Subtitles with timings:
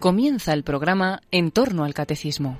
[0.00, 2.56] Comienza el programa En torno al Catecismo.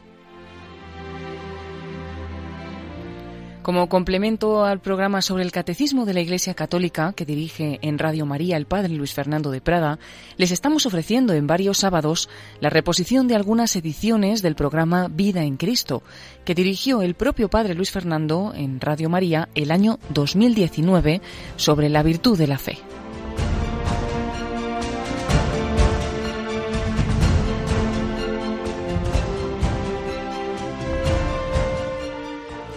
[3.62, 8.26] Como complemento al programa sobre el Catecismo de la Iglesia Católica que dirige en Radio
[8.26, 9.99] María el Padre Luis Fernando de Prada,
[10.37, 12.28] les estamos ofreciendo en varios sábados
[12.60, 16.02] la reposición de algunas ediciones del programa Vida en Cristo,
[16.45, 21.22] que dirigió el propio Padre Luis Fernando en Radio María el año 2019
[21.56, 22.77] sobre la virtud de la fe.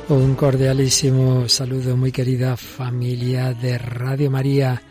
[0.09, 4.81] Un cordialísimo saludo, muy querida familia de Radio María.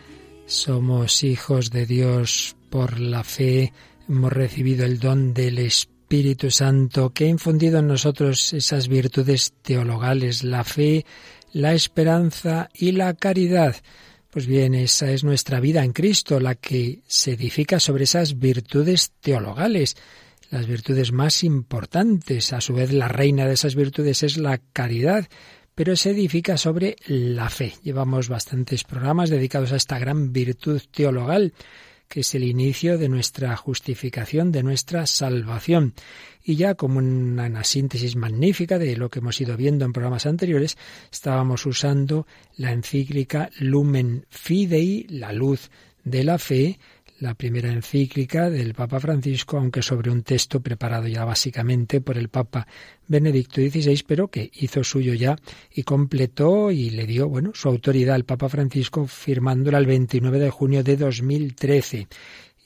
[0.46, 3.74] Somos hijos de Dios por la fe.
[4.08, 10.44] Hemos recibido el don del Espíritu Santo que ha infundido en nosotros esas virtudes teologales,
[10.44, 11.04] la fe,
[11.52, 13.76] la esperanza y la caridad.
[14.30, 19.12] Pues bien, esa es nuestra vida en Cristo, la que se edifica sobre esas virtudes
[19.20, 19.94] teologales
[20.52, 22.52] las virtudes más importantes.
[22.52, 25.26] A su vez, la reina de esas virtudes es la caridad,
[25.74, 27.72] pero se edifica sobre la fe.
[27.82, 31.54] Llevamos bastantes programas dedicados a esta gran virtud teologal
[32.06, 35.94] que es el inicio de nuestra justificación, de nuestra salvación.
[36.44, 40.76] Y ya como una, síntesis magnífica de lo que hemos ido viendo en programas anteriores,
[41.10, 42.26] estábamos usando
[42.58, 45.70] la encíclica Lumen Fidei, la luz
[46.04, 46.78] de la fe,
[47.22, 52.28] la primera encíclica del Papa Francisco, aunque sobre un texto preparado ya básicamente por el
[52.28, 52.66] Papa
[53.06, 55.36] Benedicto XVI, pero que hizo suyo ya
[55.72, 60.50] y completó y le dio, bueno, su autoridad al Papa Francisco firmándola el 29 de
[60.50, 62.08] junio de 2013.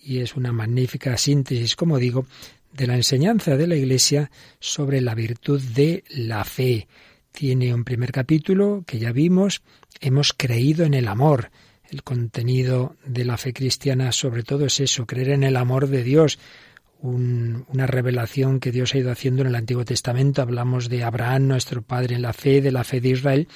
[0.02, 2.24] Y es una magnífica síntesis, como digo,
[2.72, 6.88] de la enseñanza de la Iglesia sobre la virtud de la fe.
[7.30, 9.60] Tiene un primer capítulo que ya vimos,
[10.00, 11.50] hemos creído en el amor
[11.90, 16.02] el contenido de la fe cristiana sobre todo es eso, creer en el amor de
[16.02, 16.38] Dios,
[17.00, 20.42] una revelación que Dios ha ido haciendo en el Antiguo Testamento.
[20.42, 23.48] Hablamos de Abraham, nuestro padre en la fe, de la fe de Israel.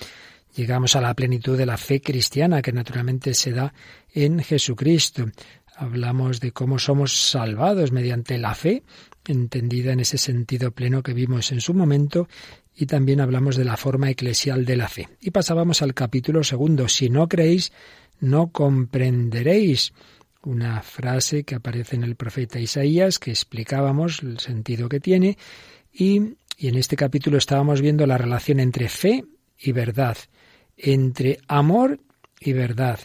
[0.54, 3.72] Llegamos a la plenitud de la fe cristiana, que naturalmente se da
[4.12, 5.26] en Jesucristo.
[5.76, 8.82] Hablamos de cómo somos salvados mediante la fe,
[9.26, 12.28] entendida en ese sentido pleno que vimos en su momento,
[12.76, 15.08] y también hablamos de la forma eclesial de la fe.
[15.20, 16.88] Y pasábamos al capítulo segundo.
[16.88, 17.72] Si no creéis,
[18.20, 19.92] no comprenderéis.
[20.42, 25.36] Una frase que aparece en el profeta Isaías, que explicábamos el sentido que tiene,
[25.92, 29.24] y, y en este capítulo estábamos viendo la relación entre fe
[29.58, 30.16] y verdad,
[30.78, 32.00] entre amor
[32.40, 32.98] y verdad,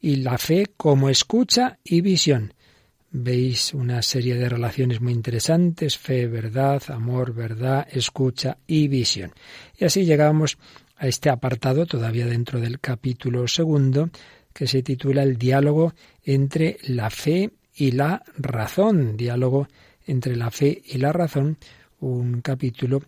[0.00, 2.54] y la fe como escucha y visión.
[3.14, 9.32] Veis una serie de relaciones muy interesantes, fe, verdad, amor, verdad, escucha y visión.
[9.78, 10.56] Y así llegamos
[10.96, 14.08] a este apartado, todavía dentro del capítulo segundo,
[14.52, 19.16] que se titula El diálogo entre la fe y la razón.
[19.16, 19.68] Diálogo
[20.06, 21.58] entre la fe y la razón,
[22.00, 23.02] un capítulo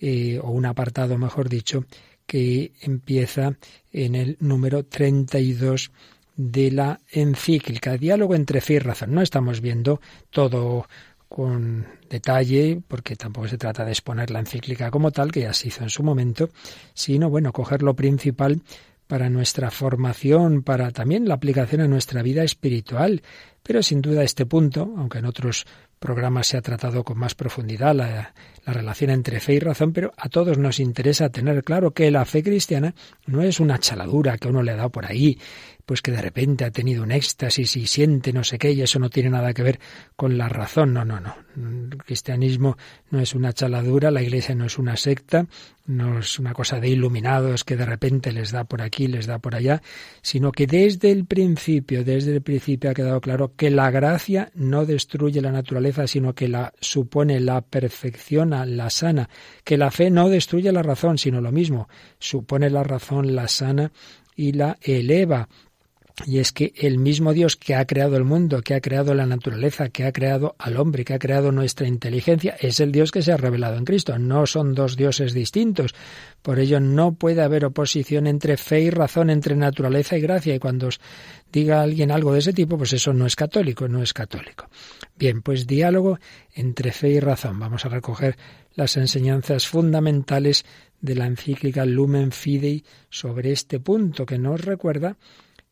[0.00, 1.84] eh, o un apartado, mejor dicho,
[2.26, 3.56] que empieza
[3.92, 5.90] en el número 32
[6.36, 7.96] de la encíclica.
[7.96, 9.12] Diálogo entre fe y razón.
[9.14, 10.00] No estamos viendo
[10.30, 10.86] todo
[11.28, 15.68] con detalle, porque tampoco se trata de exponer la encíclica como tal, que ya se
[15.68, 16.50] hizo en su momento,
[16.92, 18.60] sino, bueno, coger lo principal
[19.10, 23.22] para nuestra formación, para también la aplicación a nuestra vida espiritual.
[23.62, 25.66] Pero sin duda este punto, aunque en otros
[25.98, 28.32] programas se ha tratado con más profundidad la,
[28.64, 32.24] la, relación entre fe y razón, pero a todos nos interesa tener claro que la
[32.24, 32.94] fe cristiana
[33.26, 35.38] no es una chaladura que uno le ha dado por ahí,
[35.90, 39.00] pues que de repente ha tenido un éxtasis y siente no sé qué, y eso
[39.00, 39.80] no tiene nada que ver
[40.14, 40.94] con la razón.
[40.94, 41.34] No, no, no.
[41.56, 42.76] El cristianismo
[43.10, 45.48] no es una chaladura, la iglesia no es una secta,
[45.86, 49.40] no es una cosa de iluminados que de repente les da por aquí, les da
[49.40, 49.82] por allá,
[50.22, 54.86] sino que desde el principio, desde el principio ha quedado claro que la gracia no
[54.86, 59.28] destruye la naturaleza, sino que la supone, la perfecciona, la sana,
[59.64, 61.88] que la fe no destruye la razón, sino lo mismo,
[62.18, 63.92] supone la razón, la sana
[64.36, 65.48] y la eleva.
[66.26, 69.26] Y es que el mismo Dios que ha creado el mundo, que ha creado la
[69.26, 73.22] naturaleza, que ha creado al hombre, que ha creado nuestra inteligencia, es el Dios que
[73.22, 74.18] se ha revelado en Cristo.
[74.18, 75.94] No son dos dioses distintos.
[76.42, 80.54] Por ello no puede haber oposición entre fe y razón, entre naturaleza y gracia.
[80.54, 81.00] Y cuando os
[81.52, 84.68] diga alguien algo de ese tipo, pues eso no es católico, no es católico.
[85.16, 86.18] Bien, pues diálogo
[86.54, 87.58] entre fe y razón.
[87.58, 88.36] Vamos a recoger
[88.74, 90.64] las enseñanzas fundamentales
[91.00, 95.16] de la encíclica Lumen Fidei sobre este punto que nos recuerda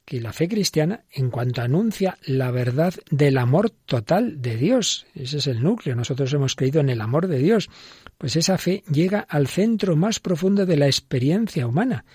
[0.08, 5.36] que la fe cristiana, en cuanto anuncia la verdad del amor total de Dios, ese
[5.36, 7.68] es el núcleo, nosotros hemos creído en el amor de Dios,
[8.16, 12.06] pues esa fe llega al centro más profundo de la experiencia humana,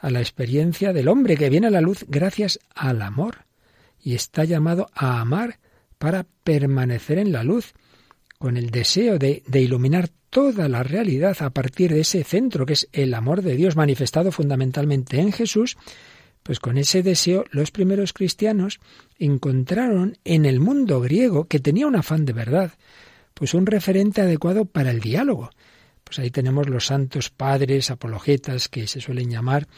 [0.00, 3.38] a la experiencia del hombre que viene a la luz gracias al amor,
[4.00, 5.58] y está llamado a amar
[5.98, 7.74] para permanecer en la luz.
[8.38, 12.88] con el deseo de, iluminar toda la realidad a partir de ese centro que es
[12.92, 15.76] el amor de Dios manifestado fundamentalmente en Jesús,
[16.50, 18.80] pues con ese deseo los primeros cristianos
[19.20, 22.72] encontraron en el mundo griego, que tenía un afán de verdad,
[23.34, 25.50] pues un referente adecuado para el diálogo.
[26.02, 29.68] Pues ahí tenemos los santos padres, apologetas, que se suelen llamar,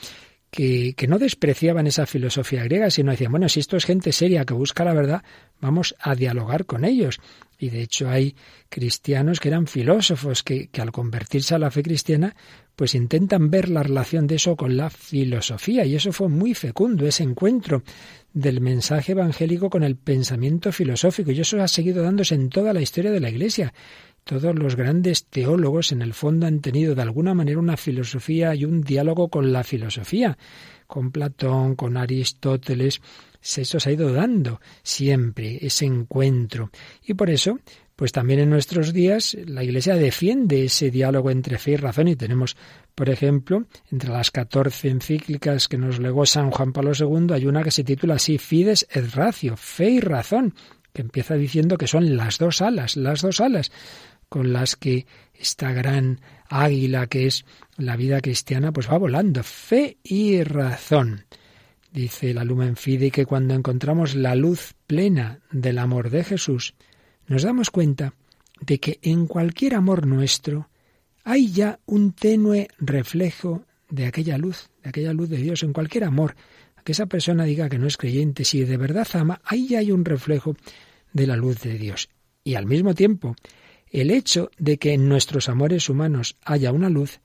[0.50, 4.46] que, que, no despreciaban esa filosofía griega, sino decían, bueno, si esto es gente seria
[4.46, 5.22] que busca la verdad,
[5.60, 7.20] vamos a dialogar con ellos.
[7.58, 8.34] Y de hecho hay
[8.70, 12.34] cristianos que eran filósofos que, que, al convertirse a la fe cristiana,
[12.76, 15.84] pues intentan ver la relación de eso con la filosofía.
[15.84, 17.82] Y eso fue muy fecundo, ese encuentro
[18.32, 21.30] del mensaje evangélico con el pensamiento filosófico.
[21.30, 23.72] Y eso ha seguido dándose en toda la historia de la Iglesia.
[24.24, 28.64] Todos los grandes teólogos en el fondo han tenido de alguna manera una filosofía y
[28.64, 30.38] un diálogo con la filosofía,
[30.86, 33.00] con Platón, con Aristóteles,
[33.42, 36.70] eso se ha ido dando siempre, ese encuentro.
[37.04, 37.58] Y por eso,
[38.02, 42.16] pues también en nuestros días la Iglesia defiende ese diálogo entre fe y razón y
[42.16, 42.56] tenemos,
[42.96, 47.62] por ejemplo, entre las catorce encíclicas que nos legó San Juan Pablo II, hay una
[47.62, 50.52] que se titula así Fides et Ratio, fe y razón,
[50.92, 53.70] que empieza diciendo que son las dos alas, las dos alas
[54.28, 56.18] con las que esta gran
[56.48, 57.44] águila que es
[57.76, 61.26] la vida cristiana pues va volando, fe y razón.
[61.92, 66.74] Dice la Lumen Fide que cuando encontramos la luz plena del amor de Jesús,
[67.26, 68.14] nos damos cuenta
[68.60, 70.68] de que en cualquier amor nuestro
[71.24, 76.04] hay ya un tenue reflejo de aquella luz, de aquella luz de Dios, en cualquier
[76.04, 76.34] amor.
[76.84, 79.92] Que esa persona diga que no es creyente, si de verdad ama, ahí ya hay
[79.92, 80.56] un reflejo
[81.12, 82.08] de la luz de Dios.
[82.42, 83.36] Y al mismo tiempo,
[83.90, 87.20] el hecho de que en nuestros amores humanos haya una luz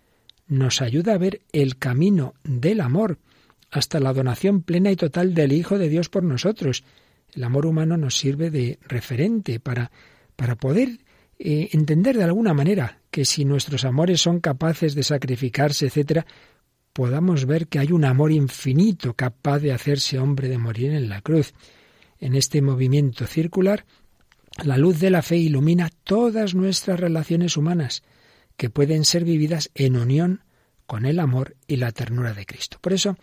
[0.47, 3.17] nos ayuda a ver el camino del amor,
[3.71, 6.83] hasta la donación plena y total del Hijo de Dios por nosotros.
[7.33, 9.91] El amor humano nos sirve de referente para,
[10.35, 10.99] para poder
[11.39, 16.25] eh, entender de alguna manera que si nuestros amores son capaces de sacrificarse, etcétera,
[16.93, 21.21] podamos ver que hay un amor infinito capaz de hacerse hombre de morir en la
[21.21, 21.53] cruz.
[22.19, 23.85] En este movimiento circular,
[24.63, 28.01] la luz de la fe ilumina todas nuestras relaciones humanas,
[28.55, 30.43] que pueden ser vividas en unión
[30.87, 32.79] con el amor y la ternura de Cristo.
[32.81, 33.15] Por eso,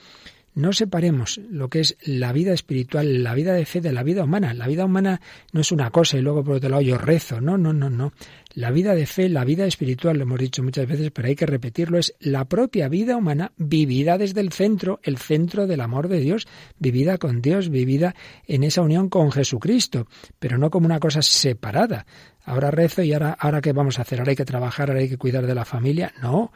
[0.55, 4.25] no separemos lo que es la vida espiritual, la vida de fe de la vida
[4.25, 4.55] humana.
[4.55, 5.21] La vida humana
[5.53, 7.41] no es una cosa y luego por otro lado yo rezo.
[7.41, 8.13] No, no, no, no.
[8.55, 11.47] La vida de fe, la vida espiritual, lo hemos dicho muchas veces, pero hay que
[11.47, 16.21] repetirlo, es la propia vida humana vivida desde el centro, el centro del amor de
[16.21, 16.47] Dios,
[16.79, 18.15] vivida con Dios, vivida
[18.47, 20.07] en esa unión con Jesucristo,
[20.39, 22.07] pero no como una cosa separada.
[22.45, 25.09] Ahora rezo y ahora, ahora qué vamos a hacer, ahora hay que trabajar, ahora hay
[25.09, 26.13] que cuidar de la familia.
[26.23, 26.53] No,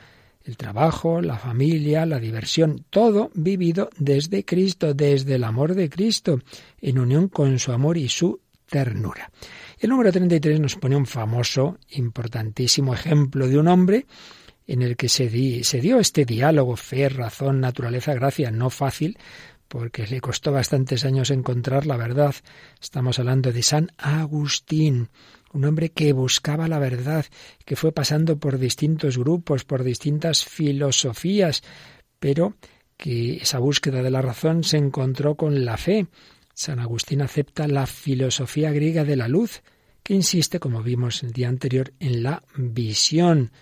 [0.49, 6.41] el trabajo, la familia, la diversión, todo vivido desde Cristo, desde el amor de Cristo,
[6.81, 9.31] en unión con su amor y su ternura.
[9.79, 14.06] El número 33 nos pone un famoso, importantísimo ejemplo de un hombre
[14.67, 19.19] en el que se, se dio este diálogo, fe, razón, naturaleza, gracia, no fácil,
[19.69, 22.35] porque le costó bastantes años encontrar la verdad.
[22.81, 25.11] Estamos hablando de San Agustín,
[25.53, 27.27] un hombre que buscaba la verdad,
[27.65, 31.62] que fue pasando por distintos grupos, por distintas filosofías,
[32.19, 32.55] pero
[32.97, 36.06] que esa búsqueda de la razón se encontró con la fe.
[36.52, 39.62] San Agustín acepta la filosofía griega de la luz,
[40.02, 43.52] que insiste, como vimos el día anterior, en la visión.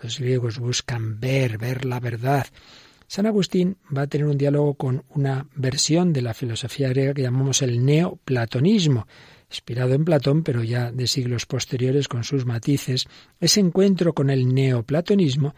[0.00, 2.46] Los griegos buscan ver, ver la verdad.
[3.08, 7.22] San Agustín va a tener un diálogo con una versión de la filosofía griega que
[7.22, 9.06] llamamos el neoplatonismo,
[9.48, 13.06] inspirado en Platón, pero ya de siglos posteriores con sus matices,
[13.40, 15.54] ese encuentro con el neoplatonismo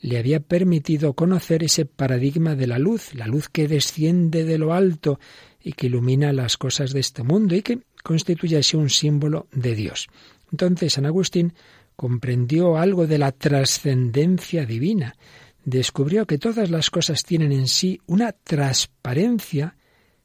[0.00, 4.72] le había permitido conocer ese paradigma de la luz, la luz que desciende de lo
[4.74, 5.18] alto
[5.60, 9.74] y que ilumina las cosas de este mundo y que constituye así un símbolo de
[9.74, 10.08] Dios.
[10.50, 11.54] Entonces San Agustín
[11.94, 15.14] comprendió algo de la trascendencia divina,
[15.64, 19.76] descubrió que todas las cosas tienen en sí una transparencia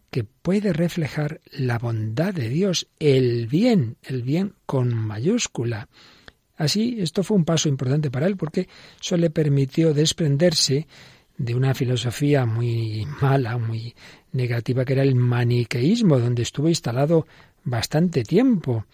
[0.10, 5.90] que puede reflejar la bondad de Dios, el bien, el bien con mayúscula.
[6.56, 8.68] Así, esto fue un paso importante para él porque
[9.02, 10.88] eso le permitió desprenderse
[11.38, 13.94] de una filosofía muy mala, muy
[14.32, 17.28] negativa, que era el maniqueísmo, donde estuvo instalado
[17.64, 18.86] bastante tiempo,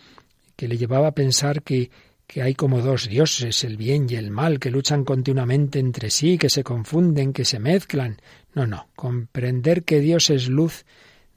[0.56, 1.90] que le llevaba a pensar que,
[2.34, 6.40] que hay como dos dioses, el bien y el mal, que luchan continuamente entre sí,
[6.40, 8.18] que se confunden, que se mezclan.
[8.56, 10.84] No, no, comprender que Dios es luz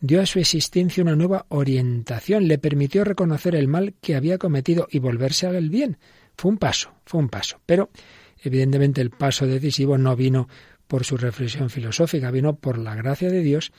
[0.00, 4.88] dio a su existencia una nueva orientación, le permitió reconocer el mal que había cometido
[4.90, 5.98] y volverse al bien.
[6.34, 7.60] Fue un paso, fue un paso.
[7.66, 7.90] Pero,
[8.42, 10.48] evidentemente, el paso decisivo no vino
[10.86, 13.70] por su reflexión filosófica, vino por la gracia de Dios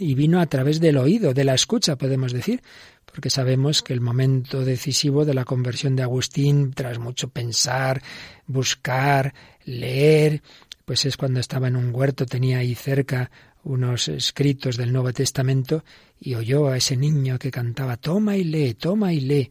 [0.00, 2.62] y vino a través del oído, de la escucha, podemos decir,
[3.12, 8.02] porque sabemos que el momento decisivo de la conversión de Agustín, tras mucho pensar,
[8.46, 10.42] buscar, leer,
[10.84, 13.30] pues es cuando estaba en un huerto, tenía ahí cerca
[13.64, 15.84] unos escritos del Nuevo Testamento
[16.18, 19.50] y oyó a ese niño que cantaba toma y lee, toma y lee,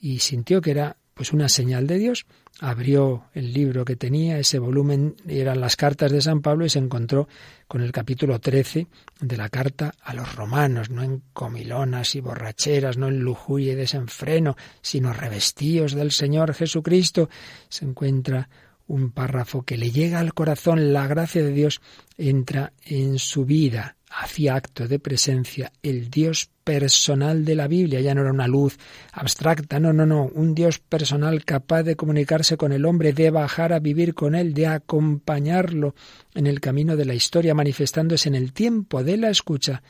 [0.00, 2.26] y sintió que era pues una señal de Dios.
[2.58, 6.80] Abrió el libro que tenía, ese volumen eran las cartas de San Pablo y se
[6.80, 7.28] encontró
[7.68, 8.88] con el capítulo 13
[9.20, 13.76] de la carta a los romanos, no en comilonas y borracheras, no en lujuria y
[13.76, 17.30] desenfreno, sino revestidos del Señor Jesucristo.
[17.68, 18.48] Se encuentra
[18.86, 21.80] un párrafo que le llega al corazón, la gracia de Dios
[22.16, 28.14] entra en su vida, hacía acto de presencia el Dios personal de la Biblia, ya
[28.14, 28.78] no era una luz
[29.12, 33.72] abstracta, no, no, no, un Dios personal capaz de comunicarse con el hombre, de bajar
[33.72, 35.94] a vivir con él, de acompañarlo
[36.34, 39.82] en el camino de la historia, manifestándose en el tiempo de la escucha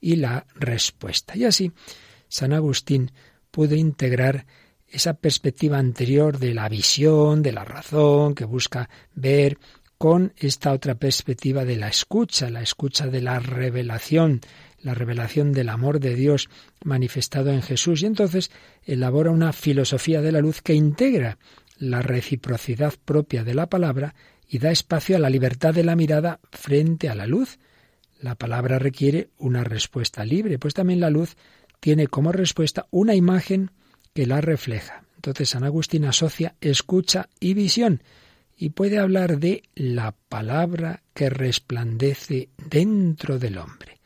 [0.00, 1.36] y la respuesta.
[1.36, 1.72] Y así,
[2.28, 3.10] San Agustín
[3.50, 4.46] pudo integrar
[4.90, 9.58] esa perspectiva anterior de la visión, de la razón, que busca ver,
[9.98, 14.40] con esta otra perspectiva de la escucha, la escucha de la revelación,
[14.80, 16.48] la revelación del amor de Dios
[16.84, 18.02] manifestado en Jesús.
[18.02, 18.52] Y entonces
[18.84, 21.38] elabora una filosofía de la luz que integra
[21.78, 24.14] la reciprocidad propia de la palabra
[24.48, 27.58] y da espacio a la libertad de la mirada frente a la luz.
[28.20, 31.36] La palabra requiere una respuesta libre, pues también la luz
[31.80, 33.72] tiene como respuesta una imagen
[34.18, 35.04] que la refleja.
[35.14, 38.02] Entonces San Agustín asocia escucha y visión
[38.56, 44.00] y puede hablar de la palabra que resplandece dentro del hombre.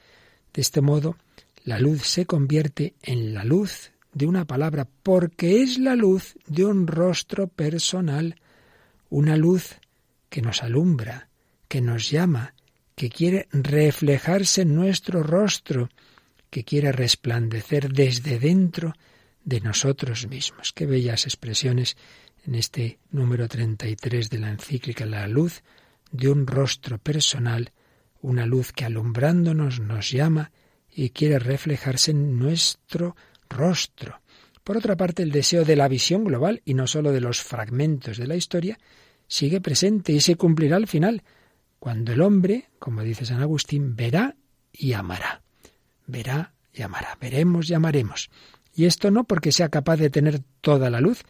[0.53, 1.17] De este modo,
[1.65, 6.67] la luz se convierte en la luz de una palabra porque es la luz de
[6.67, 8.37] un rostro personal,
[9.09, 9.77] una luz
[10.29, 11.31] que nos alumbra,
[11.69, 12.53] que nos llama,
[12.97, 15.89] que quiere reflejarse en nuestro rostro,
[16.51, 18.93] que quiere resplandecer desde dentro
[19.45, 20.73] de nosotros mismos.
[20.73, 21.97] Qué bellas expresiones
[22.45, 25.63] en este número 33 de la encíclica La luz
[26.11, 27.73] de un rostro personal,
[28.21, 30.53] una luz que alumbrándonos nos llama
[30.91, 33.17] y quiere reflejarse en nuestro
[33.49, 34.21] rostro.
[34.63, 38.19] Por otra parte, el deseo de la visión global y no sólo de los fragmentos
[38.19, 38.79] de la historia
[39.27, 41.23] sigue presente y se cumplirá al final,
[41.79, 44.37] cuando el hombre, como dice San Agustín, verá
[44.73, 45.43] y amará.
[46.07, 47.17] Verá y amará.
[47.21, 48.31] Veremos y amaremos.
[48.75, 51.23] Y esto no porque sea capaz de tener toda la luz,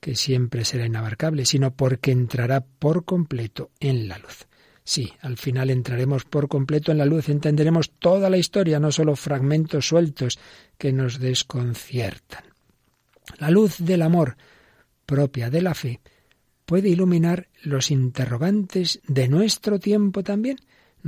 [0.00, 4.46] que siempre será inabarcable, sino porque entrará por completo en la luz.
[4.84, 9.16] Sí, al final entraremos por completo en la luz, entenderemos toda la historia, no solo
[9.16, 10.38] fragmentos sueltos
[10.78, 12.44] que nos desconciertan.
[13.38, 14.36] La luz del amor
[15.04, 16.00] propia de la fe
[16.64, 20.58] puede iluminar los interrogantes de nuestro tiempo también,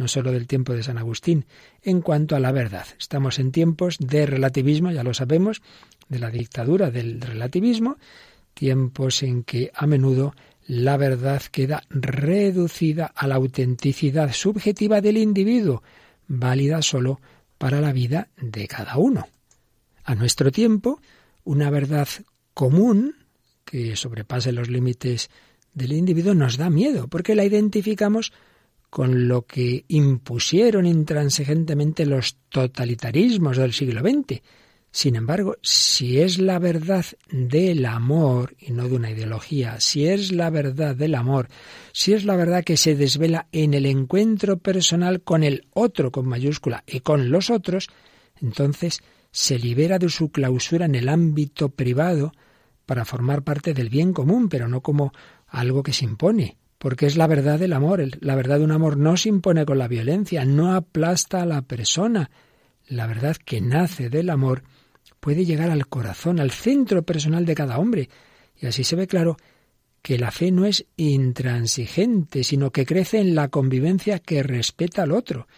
[0.01, 1.45] no solo del tiempo de San Agustín,
[1.83, 2.87] en cuanto a la verdad.
[2.99, 5.61] Estamos en tiempos de relativismo, ya lo sabemos,
[6.09, 7.99] de la dictadura del relativismo,
[8.55, 10.35] tiempos en que a menudo
[10.67, 15.83] la verdad queda reducida a la autenticidad subjetiva del individuo,
[16.27, 17.21] válida sólo
[17.59, 19.29] para la vida de cada uno.
[20.05, 21.03] A nuestro tiempo,
[21.45, 22.09] una verdad
[22.55, 23.17] común,
[23.67, 25.29] que sobrepase los límites
[25.75, 28.33] del individuo, nos da miedo, porque la identificamos
[28.91, 34.43] con lo que impusieron intransigentemente los totalitarismos del siglo XX.
[34.93, 40.33] Sin embargo, si es la verdad del amor, y no de una ideología, si es
[40.33, 41.49] la verdad del amor,
[41.93, 46.27] si es la verdad que se desvela en el encuentro personal con el otro con
[46.27, 47.89] mayúscula y con los otros,
[48.41, 52.33] entonces se libera de su clausura en el ámbito privado
[52.85, 55.13] para formar parte del bien común, pero no como
[55.47, 58.03] algo que se impone, porque es la verdad del amor.
[58.23, 61.61] La verdad de un amor no se impone con la violencia, no aplasta a la
[61.61, 62.31] persona.
[62.89, 64.63] La verdad que nace del amor
[65.21, 68.09] puede llegar al corazón, al centro personal de cada hombre.
[68.57, 69.37] Y así se ve claro
[70.01, 75.13] que la fe no es intransigente, sino que crece en la convivencia que respeta al
[75.13, 75.49] otro.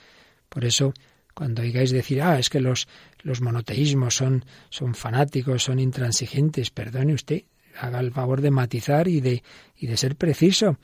[0.48, 0.92] Por eso,
[1.34, 2.88] cuando oigáis decir, ah, es que los,
[3.22, 7.44] los monoteísmos son, son fanáticos, son intransigentes, perdone usted,
[7.78, 9.44] haga el favor de matizar y de,
[9.76, 10.78] y de ser preciso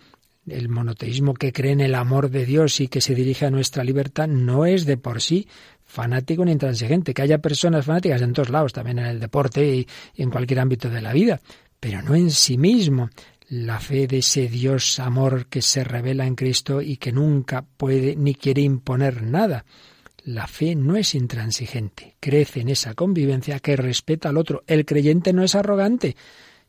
[0.50, 3.84] el monoteísmo que cree en el amor de Dios y que se dirige a nuestra
[3.84, 5.48] libertad no es de por sí
[5.84, 7.14] fanático ni intransigente.
[7.14, 10.88] Que haya personas fanáticas en todos lados, también en el deporte y, en cualquier ámbito
[10.90, 11.40] de la vida,
[11.80, 13.10] pero no en sí mismo.
[13.48, 18.14] La fe de ese Dios amor que se revela en Cristo y que nunca puede
[18.14, 19.64] ni quiere imponer nada.
[20.24, 24.62] La fe no es intransigente, crece en esa convivencia que respeta al otro.
[24.66, 26.14] El creyente no es arrogante,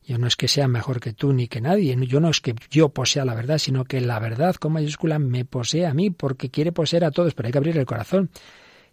[0.10, 2.56] yo no es que sea mejor que tú ni que nadie, yo no es que
[2.72, 6.50] yo posea la verdad, sino que la verdad con mayúscula me posee a mí porque
[6.50, 8.32] quiere poseer a todos, pero hay que abrir el corazón.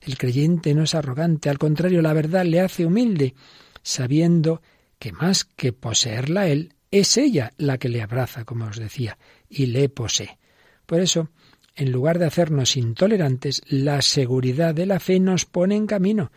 [0.02, 3.34] El creyente no es arrogante, al contrario, la verdad le hace humilde.
[3.82, 4.60] sabiendo
[4.98, 9.16] que más que poseerla él, es ella la que le abraza, como os decía,
[9.48, 10.36] y le posee.
[10.84, 11.30] Por eso,
[11.76, 16.30] en lugar de hacernos intolerantes, la seguridad de la fe nos pone en camino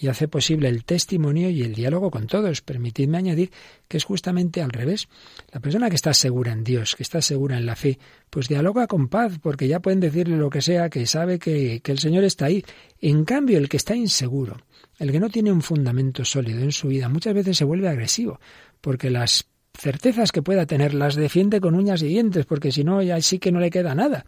[0.00, 2.62] y hace posible el testimonio y el diálogo con todos.
[2.62, 3.50] Permitidme añadir
[3.88, 5.08] que es justamente al revés.
[5.52, 7.98] La persona que está segura en Dios, que está segura en la fe,
[8.30, 11.92] pues dialoga con paz, porque ya pueden decirle lo que sea, que sabe que, que
[11.92, 12.64] el Señor está ahí.
[13.00, 14.58] En cambio, el que está inseguro,
[14.98, 18.40] el que no tiene un fundamento sólido en su vida, muchas veces se vuelve agresivo,
[18.80, 19.46] porque las
[19.78, 23.38] certezas que pueda tener las defiende con uñas y dientes, porque si no, ya sí
[23.38, 24.24] que no le queda nada.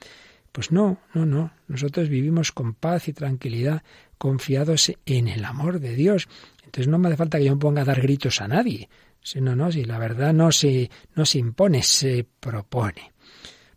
[0.52, 1.52] Pues no, no, no.
[1.68, 3.82] Nosotros vivimos con paz y tranquilidad,
[4.18, 6.28] confiados en el amor de Dios.
[6.64, 8.88] Entonces no me hace falta que yo me ponga a dar gritos a nadie.
[9.22, 13.12] sino no, si la verdad no se, no se impone, se propone.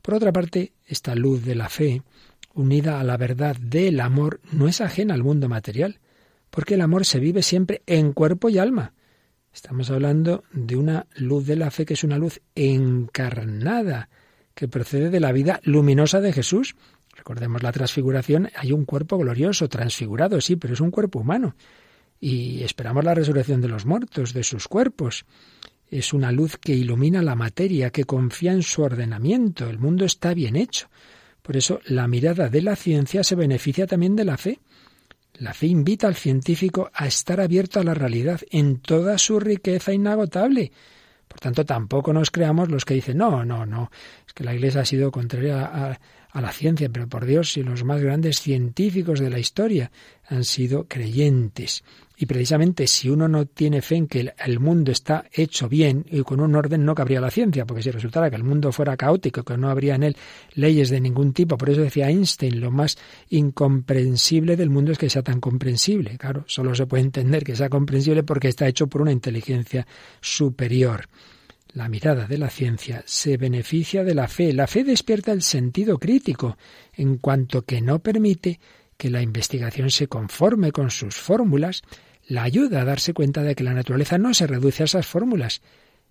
[0.01, 2.01] Por otra parte, esta luz de la fe,
[2.53, 6.00] unida a la verdad del amor, no es ajena al mundo material,
[6.50, 8.94] porque el amor se vive siempre en cuerpo y alma.
[9.53, 14.10] Estamos hablando de una luz de la fe que es una luz encarnada,
[14.55, 16.75] que procede de la vida luminosa de Jesús.
[17.15, 21.55] Recordemos la transfiguración, hay un cuerpo glorioso, transfigurado, sí, pero es un cuerpo humano.
[22.19, 25.25] Y esperamos la resurrección de los muertos, de sus cuerpos.
[25.89, 29.69] Es una luz que ilumina la materia, que confía en su ordenamiento.
[29.69, 30.88] El mundo está bien hecho.
[31.41, 34.60] Por eso la mirada de la ciencia se beneficia también de la fe.
[35.33, 39.93] La fe invita al científico a estar abierto a la realidad en toda su riqueza
[39.93, 40.72] inagotable
[41.33, 43.89] por tanto, tampoco nos creamos los que dicen, no, no, no,
[44.27, 45.99] es que la Iglesia ha sido contraria a,
[46.29, 49.91] a la ciencia, pero por Dios, si los más grandes científicos de la historia
[50.27, 51.83] han sido creyentes.
[52.15, 56.22] Y precisamente si uno no tiene fe en que el mundo está hecho bien y
[56.22, 59.43] con un orden no cabría la ciencia, porque si resultara que el mundo fuera caótico,
[59.43, 60.17] que no habría en él
[60.53, 62.98] leyes de ningún tipo, por eso decía Einstein, lo más
[63.29, 66.17] incomprensible del mundo es que sea tan comprensible.
[66.17, 69.87] Claro, solo se puede entender que sea comprensible porque está hecho por una inteligencia
[70.22, 71.07] superior.
[71.74, 74.53] La mirada de la ciencia se beneficia de la fe.
[74.53, 76.55] La fe despierta el sentido crítico,
[76.94, 78.59] en cuanto que no permite
[78.96, 81.81] que la investigación se conforme con sus fórmulas,
[82.27, 85.62] la ayuda a darse cuenta de que la naturaleza no se reduce a esas fórmulas,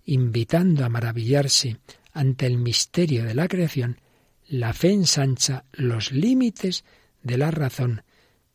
[0.05, 1.77] invitando a maravillarse
[2.13, 3.99] ante el misterio de la creación,
[4.47, 6.83] la fe ensancha los límites
[7.23, 8.03] de la razón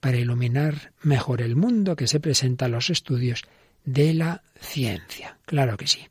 [0.01, 3.43] para iluminar mejor el mundo que se presenta a los estudios
[3.85, 5.39] de la ciencia.
[5.45, 6.07] Claro que sí.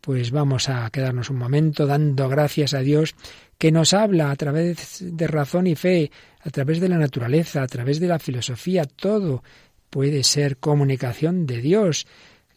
[0.00, 3.14] Pues vamos a quedarnos un momento dando gracias a Dios
[3.58, 7.66] que nos habla a través de razón y fe, a través de la naturaleza, a
[7.66, 9.42] través de la filosofía, todo
[9.90, 12.06] puede ser comunicación de Dios.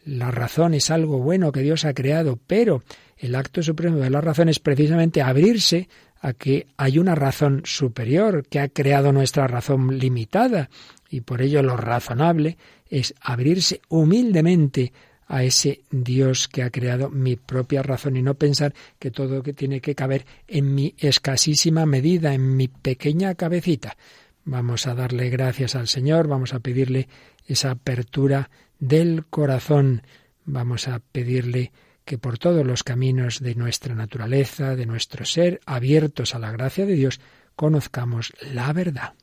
[0.04, 2.84] La razón es algo bueno que Dios ha creado, pero
[3.18, 5.88] el acto supremo de la razón es precisamente abrirse
[6.22, 10.70] a que hay una razón superior que ha creado nuestra razón limitada
[11.10, 12.58] y por ello lo razonable
[12.90, 14.94] es abrirse humildemente
[15.28, 19.80] a ese Dios que ha creado mi propia razón y no pensar que todo tiene
[19.80, 23.96] que caber en mi escasísima medida, en mi pequeña cabecita.
[24.44, 27.08] Vamos a darle gracias al Señor, vamos a pedirle
[27.46, 28.50] esa apertura
[28.80, 30.04] del corazón,
[30.46, 31.72] vamos a pedirle
[32.06, 36.86] que por todos los caminos de nuestra naturaleza, de nuestro ser, abiertos a la gracia
[36.86, 37.20] de Dios,
[37.56, 39.14] conozcamos la verdad.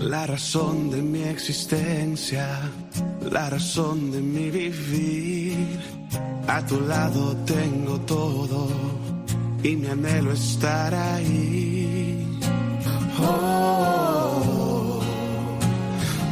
[0.00, 2.60] La razón de mi existencia,
[3.30, 5.78] la razón de mi vivir.
[6.46, 8.68] A tu lado tengo todo
[9.62, 12.24] y mi anhelo estar ahí.
[13.20, 15.02] Oh,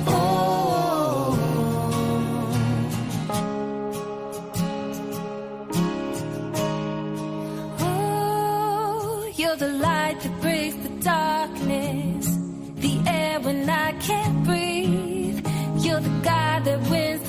[0.07, 1.37] oh,
[7.81, 11.86] oh, you're the light that breaks the darkness.
[13.47, 15.47] When I can't breathe.
[15.79, 17.26] You're the God that wins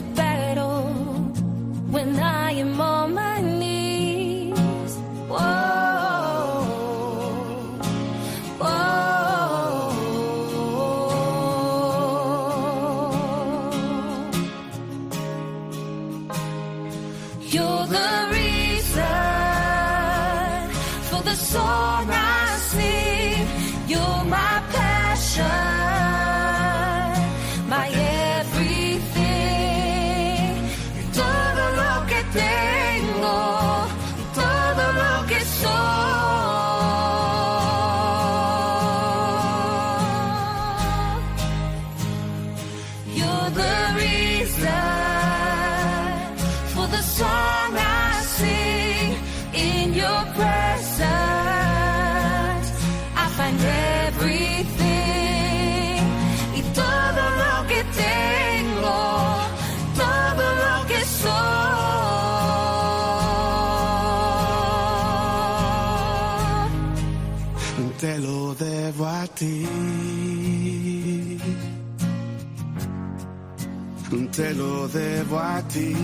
[74.37, 75.95] Te lo debo a ti.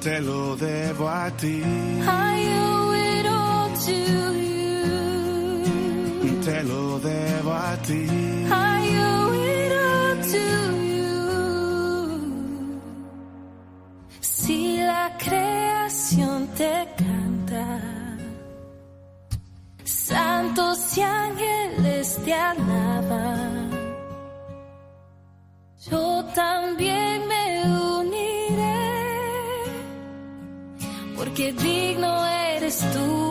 [0.00, 1.60] Te lo debo a ti.
[2.06, 3.98] I owe it all to
[4.38, 5.64] you.
[6.44, 8.06] Te lo debo a ti.
[8.46, 10.46] I owe it all to
[10.92, 11.16] you.
[14.20, 17.80] Si la creación te canta,
[19.82, 23.63] santos y ángeles te alaban.
[26.34, 27.62] También me
[28.00, 28.82] uniré,
[31.16, 33.23] porque digno eres tú,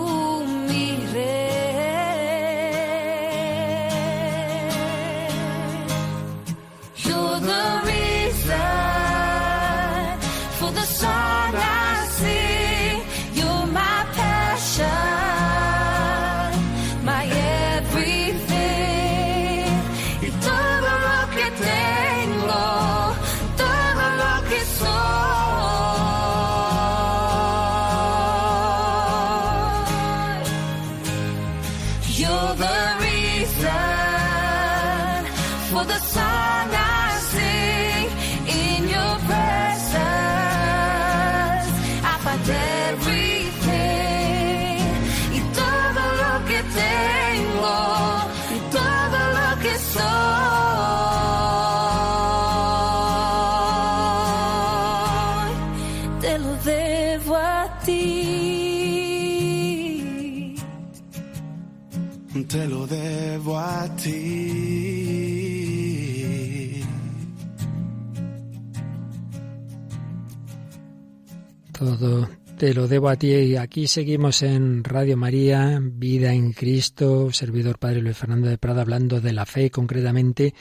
[71.72, 77.32] Todo te lo debo a ti y aquí seguimos en Radio María, Vida en Cristo,
[77.32, 80.54] servidor Padre Luis Fernando de Prada hablando de la fe concretamente,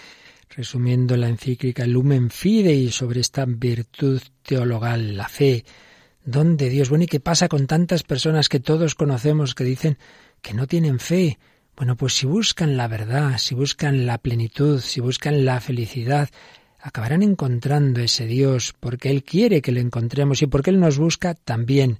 [0.48, 5.64] resumiendo la encíclica Lumen Fidei sobre esta virtud teologal, la fe,
[6.24, 6.90] don de Dios.
[6.90, 9.98] Bueno, ¿y qué pasa con tantas personas que todos conocemos que dicen
[10.40, 11.40] que no tienen fe?
[11.76, 16.28] Bueno, pues si buscan la verdad, si buscan la plenitud, si buscan la felicidad,
[16.80, 21.34] acabarán encontrando ese Dios, porque Él quiere que lo encontremos y porque Él nos busca
[21.34, 21.98] también.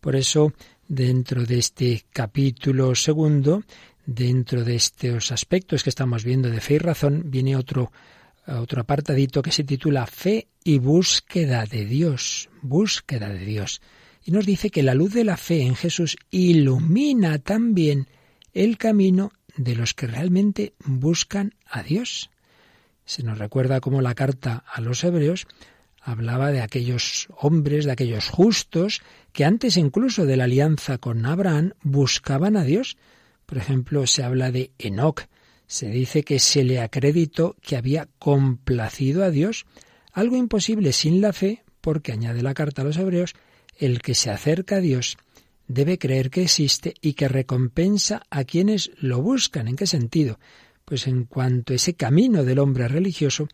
[0.00, 0.52] Por eso,
[0.86, 3.62] dentro de este capítulo segundo,
[4.04, 7.92] dentro de estos aspectos que estamos viendo de fe y razón, viene otro,
[8.46, 13.80] otro apartadito que se titula Fe y búsqueda de Dios, búsqueda de Dios.
[14.26, 18.06] Y nos dice que la luz de la fe en Jesús ilumina también
[18.54, 22.30] el camino de los que realmente buscan a Dios.
[23.04, 25.46] Se nos recuerda cómo la carta a los hebreos
[26.00, 31.72] hablaba de aquellos hombres, de aquellos justos, que antes incluso de la alianza con Abraham
[31.82, 32.96] buscaban a Dios.
[33.46, 35.26] Por ejemplo, se habla de Enoc.
[35.66, 39.66] Se dice que se le acreditó que había complacido a Dios,
[40.12, 43.34] algo imposible sin la fe, porque añade la carta a los hebreos,
[43.78, 45.16] el que se acerca a Dios
[45.66, 49.68] debe creer que existe y que recompensa a quienes lo buscan.
[49.68, 50.38] ¿En qué sentido?
[50.84, 53.48] Pues en cuanto ese camino del hombre religioso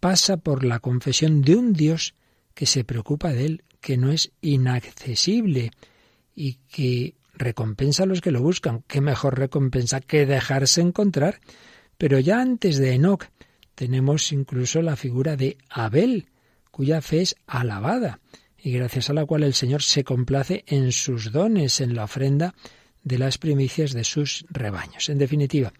[0.00, 2.14] pasa por la confesión de un Dios
[2.54, 5.70] que se preocupa de él, que no es inaccesible
[6.34, 8.82] y que recompensa a los que lo buscan.
[8.86, 11.40] ¿Qué mejor recompensa que dejarse encontrar?
[11.98, 13.24] Pero ya antes de Enoch
[13.74, 16.28] tenemos incluso la figura de Abel,
[16.70, 18.20] cuya fe es alabada
[18.66, 22.52] y gracias a la cual el Señor se complace en sus dones, en la ofrenda
[23.04, 25.08] de las primicias de sus rebaños.
[25.08, 25.72] En definitiva,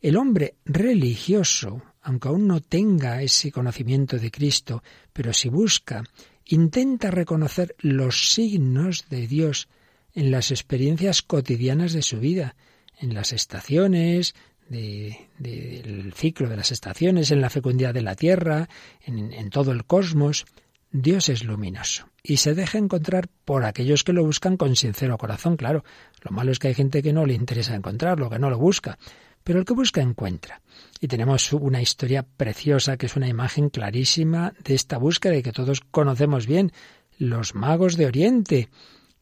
[0.00, 6.04] el hombre religioso, aunque aún no tenga ese conocimiento de Cristo, pero si busca,
[6.46, 9.68] intenta reconocer los signos de Dios
[10.14, 12.56] en las experiencias cotidianas de su vida,
[12.98, 14.34] en las estaciones,
[14.70, 18.70] del de, ciclo de las estaciones, en la fecundidad de la tierra,
[19.04, 20.46] en, en todo el cosmos.
[20.94, 25.56] Dios es luminoso y se deja encontrar por aquellos que lo buscan con sincero corazón.
[25.56, 25.84] Claro,
[26.20, 28.98] lo malo es que hay gente que no le interesa encontrarlo, que no lo busca,
[29.42, 30.60] pero el que busca encuentra.
[31.00, 35.52] Y tenemos una historia preciosa que es una imagen clarísima de esta búsqueda y que
[35.52, 36.72] todos conocemos bien,
[37.16, 38.68] los magos de Oriente.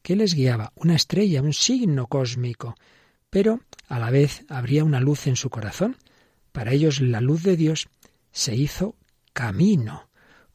[0.02, 0.72] ¿Qué les guiaba?
[0.74, 2.74] Una estrella, un signo cósmico.
[3.30, 5.96] Pero a la vez habría una luz en su corazón.
[6.50, 7.88] Para ellos la luz de Dios
[8.32, 8.96] se hizo
[9.32, 10.09] camino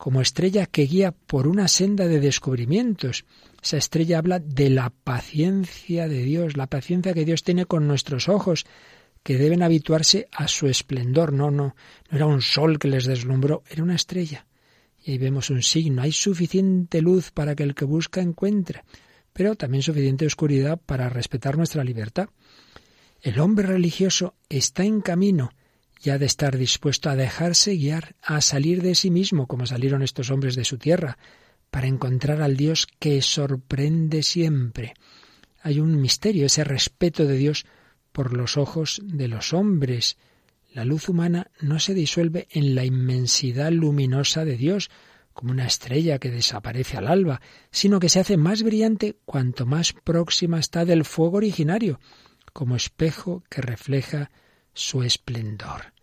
[0.05, 3.25] como estrella que guía por una senda de descubrimientos.
[3.63, 8.29] Esa estrella habla de la paciencia de Dios, la paciencia que Dios tiene con nuestros
[8.29, 8.67] ojos,
[9.23, 11.33] que deben habituarse a su esplendor.
[11.33, 11.75] No, no,
[12.11, 14.45] no era un sol que les deslumbró, era una estrella.
[15.03, 18.83] Y ahí vemos un signo, hay suficiente luz para que el que busca encuentre.
[19.33, 22.29] pero también suficiente oscuridad para respetar nuestra libertad.
[23.23, 25.49] El hombre religioso está en camino
[26.03, 30.01] y ha de estar dispuesto a dejarse guiar, a salir de sí mismo, como salieron
[30.01, 31.17] estos hombres de su tierra,
[31.71, 34.93] para encontrar al Dios que sorprende siempre.
[35.61, 37.65] Hay un misterio, ese respeto de Dios
[38.11, 40.17] por los ojos de los hombres.
[40.71, 44.89] La luz humana no se disuelve en la inmensidad luminosa de Dios,
[45.33, 49.91] como una estrella que desaparece al alba, sino que se hace más brillante cuanto más
[49.91, 51.99] próxima está del fuego originario,
[52.53, 54.31] como espejo que refleja
[54.75, 55.93] su esplendor.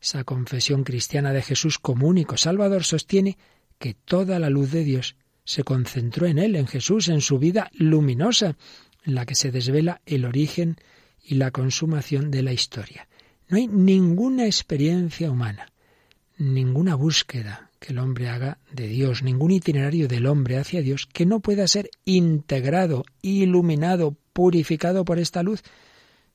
[0.00, 3.36] Esa confesión cristiana de Jesús como único Salvador sostiene
[3.80, 7.70] que toda la luz de Dios se concentró en Él, en Jesús, en su vida
[7.72, 8.56] luminosa,
[9.04, 10.76] en la que se desvela el origen
[11.24, 13.08] y la consumación de la historia.
[13.48, 15.72] No hay ninguna experiencia humana,
[16.36, 21.26] ninguna búsqueda que el hombre haga de Dios, ningún itinerario del hombre hacia Dios que
[21.26, 25.62] no pueda ser integrado, iluminado, purificado por esta luz.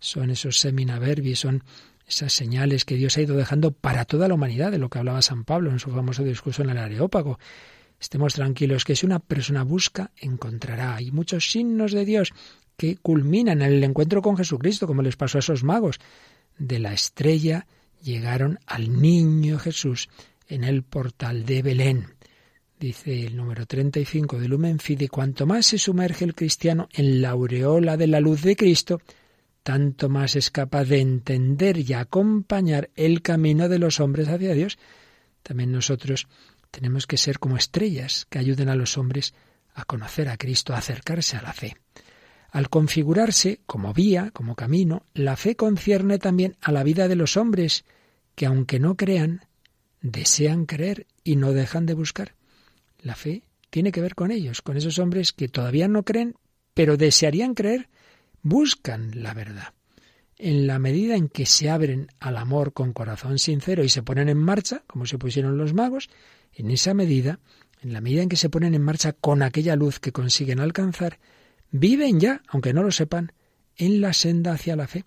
[0.04, 1.64] Son esos seminaverbi, son
[2.06, 5.22] esas señales que Dios ha ido dejando para toda la humanidad, de lo que hablaba
[5.22, 7.40] San Pablo en su famoso discurso en el Areópago.
[8.02, 10.96] Estemos tranquilos que si una persona busca, encontrará.
[10.96, 12.34] Hay muchos signos de Dios
[12.76, 16.02] que culminan en el encuentro con Jesucristo, como les pasó a esos magos.
[16.58, 17.66] De la estrella
[18.02, 20.10] llegaron al niño Jesús
[20.50, 22.08] en el portal de Belén.
[22.78, 27.30] Dice el número 35 de Lumen Fide, cuanto más se sumerge el cristiano en la
[27.30, 29.00] aureola de la luz de Cristo,
[29.64, 34.78] tanto más es capaz de entender y acompañar el camino de los hombres hacia Dios.
[35.42, 36.28] También nosotros
[36.70, 39.34] tenemos que ser como estrellas que ayuden a los hombres
[39.74, 41.78] a conocer a Cristo, a acercarse a la fe.
[42.52, 47.36] Al configurarse como vía, como camino, la fe concierne también a la vida de los
[47.38, 47.84] hombres,
[48.36, 49.48] que aunque no crean,
[50.02, 52.36] desean creer y no dejan de buscar.
[53.00, 56.36] La fe tiene que ver con ellos, con esos hombres que todavía no creen,
[56.76, 57.90] pero desearían creer
[58.44, 59.74] buscan la verdad.
[60.38, 64.30] En la medida en que se abren al amor con corazón sincero y se ponen
[64.30, 66.10] en marcha, como se pusieron los magos,
[66.54, 67.40] en esa medida,
[67.82, 71.20] en la medida en que se ponen en marcha con aquella luz que consiguen alcanzar,
[71.72, 73.32] viven ya, aunque no lo sepan,
[73.78, 75.06] en la senda hacia la fe.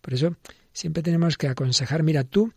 [0.00, 0.36] Por eso
[0.72, 2.52] siempre tenemos que aconsejar, mira, tú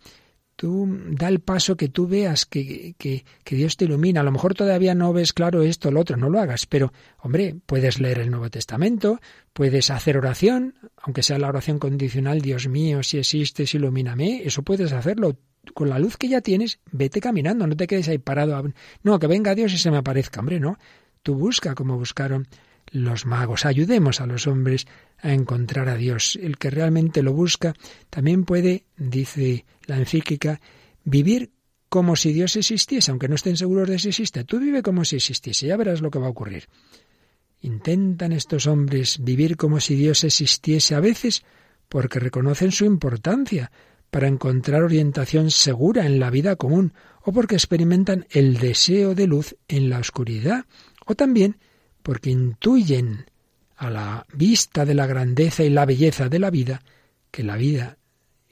[0.63, 4.21] Tú da el paso que tú veas que, que, que, Dios te ilumina.
[4.21, 6.93] A lo mejor todavía no ves claro esto o lo otro, no lo hagas, pero
[7.19, 9.19] hombre, puedes leer el Nuevo Testamento,
[9.52, 14.93] puedes hacer oración, aunque sea la oración condicional, Dios mío, si existes, ilumíname, eso puedes
[14.93, 15.38] hacerlo.
[15.73, 18.63] Con la luz que ya tienes, vete caminando, no te quedes ahí parado.
[19.04, 20.78] No, que venga Dios y se me aparezca, hombre, no.
[21.23, 22.47] Tú busca como buscaron
[22.94, 23.66] los magos.
[23.66, 24.86] Ayudemos a los hombres
[25.18, 26.38] a encontrar a Dios.
[26.42, 27.74] El que realmente lo busca
[28.10, 30.62] también puede, dice la encíclica,
[31.04, 31.52] vivir
[31.90, 34.44] como si Dios existiese, aunque no estén seguros de si existe.
[34.46, 36.68] Tú vive como si existiese, ya verás lo que va a ocurrir.
[37.62, 41.44] Intentan estos hombres vivir como si Dios existiese a veces
[41.90, 43.72] porque reconocen su importancia
[44.12, 49.56] para encontrar orientación segura en la vida común o porque experimentan el deseo de luz
[49.68, 50.66] en la oscuridad
[51.06, 51.58] o también
[52.04, 53.26] porque intuyen
[53.76, 56.84] a la vista de la grandeza y la belleza de la vida
[57.32, 57.98] que la vida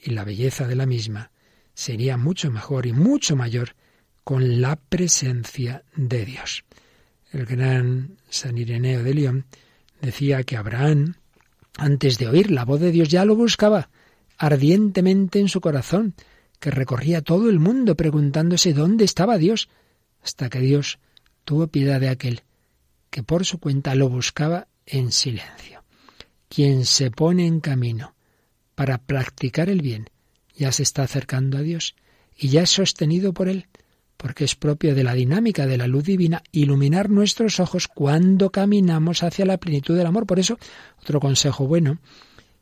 [0.01, 1.31] y la belleza de la misma
[1.73, 3.75] sería mucho mejor y mucho mayor
[4.23, 6.63] con la presencia de Dios.
[7.31, 9.45] El gran San Ireneo de León
[10.01, 11.15] decía que Abraham,
[11.77, 13.89] antes de oír la voz de Dios, ya lo buscaba
[14.37, 16.15] ardientemente en su corazón,
[16.59, 19.69] que recorría todo el mundo preguntándose dónde estaba Dios,
[20.23, 20.99] hasta que Dios
[21.45, 22.41] tuvo piedad de aquel
[23.11, 25.83] que por su cuenta lo buscaba en silencio.
[26.49, 28.15] Quien se pone en camino
[28.73, 30.09] para practicar el bien
[30.55, 31.95] ya se está acercando a Dios
[32.37, 33.67] y ya es sostenido por Él,
[34.17, 39.23] porque es propio de la dinámica de la luz divina iluminar nuestros ojos cuando caminamos
[39.23, 40.25] hacia la plenitud del amor.
[40.25, 40.57] Por eso,
[41.01, 41.99] otro consejo bueno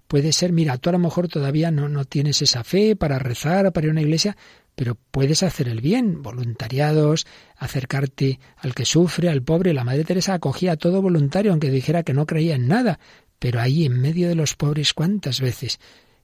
[0.07, 3.71] puede ser, mira, tú a lo mejor todavía no, no tienes esa fe para rezar,
[3.71, 4.35] para ir a una iglesia,
[4.79, 9.73] pero puedes hacer el bien, voluntariados, acercarte al que sufre, al pobre.
[9.73, 12.97] La Madre Teresa acogía a todo voluntario, aunque dijera que no creía en nada,
[13.39, 15.81] pero ahí en medio de los pobres cuántas veces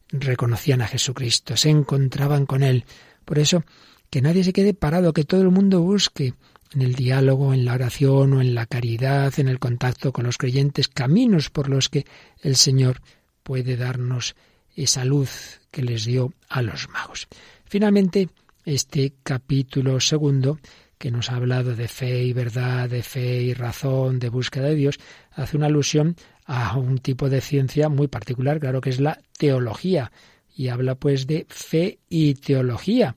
[0.08, 2.86] reconocían a Jesucristo, se encontraban con Él.
[3.26, 3.66] Por eso,
[4.10, 6.34] que nadie se quede parado, que todo el mundo busque
[6.74, 10.38] en el diálogo, en la oración o en la caridad, en el contacto con los
[10.38, 12.06] creyentes, caminos por los que
[12.42, 13.02] el Señor
[13.44, 14.34] puede darnos
[14.78, 17.28] esa luz que les dio a los magos.
[17.66, 18.30] Finalmente,
[18.66, 20.60] este capítulo segundo,
[20.98, 24.76] que nos ha hablado de fe y verdad, de fe y razón, de búsqueda de
[24.76, 25.00] Dios,
[25.32, 30.12] hace una alusión a un tipo de ciencia muy particular, claro que es la teología,
[30.56, 33.16] y habla pues de fe y teología.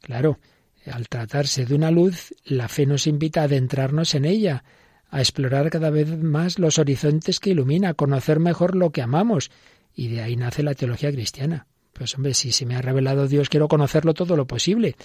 [0.00, 0.38] Claro,
[0.86, 4.64] al tratarse de una luz, la fe nos invita a adentrarnos en ella,
[5.08, 9.50] a explorar cada vez más los horizontes que ilumina, a conocer mejor lo que amamos.
[9.94, 11.66] Y de ahí nace la teología cristiana.
[12.00, 14.96] Pues hombre, si se me ha revelado Dios, quiero conocerlo todo lo posible.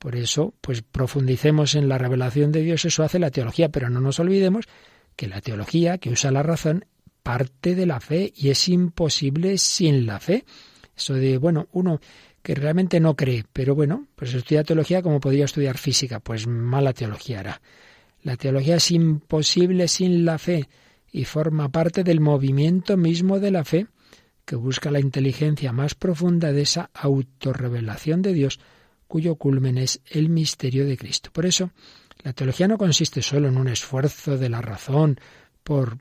[0.00, 4.00] Por eso, pues profundicemos en la revelación de Dios, eso hace la teología, pero no
[4.00, 4.64] nos olvidemos
[5.14, 6.84] que la teología, que usa la razón,
[7.22, 10.44] parte de la fe y es imposible sin la fe.
[10.96, 12.00] Eso de, bueno, uno
[12.42, 16.92] que realmente no cree, pero bueno, pues estudia teología como podría estudiar física, pues mala
[16.92, 17.62] teología hará.
[18.24, 20.68] La teología es imposible sin la fe
[21.12, 23.86] y forma parte del movimiento mismo de la fe
[24.44, 28.60] que busca la inteligencia más profunda de esa autorrevelación de Dios,
[29.06, 31.30] cuyo culmen es el misterio de Cristo.
[31.32, 31.70] Por eso,
[32.22, 35.18] la teología no consiste solo en un esfuerzo de la razón
[35.62, 35.98] por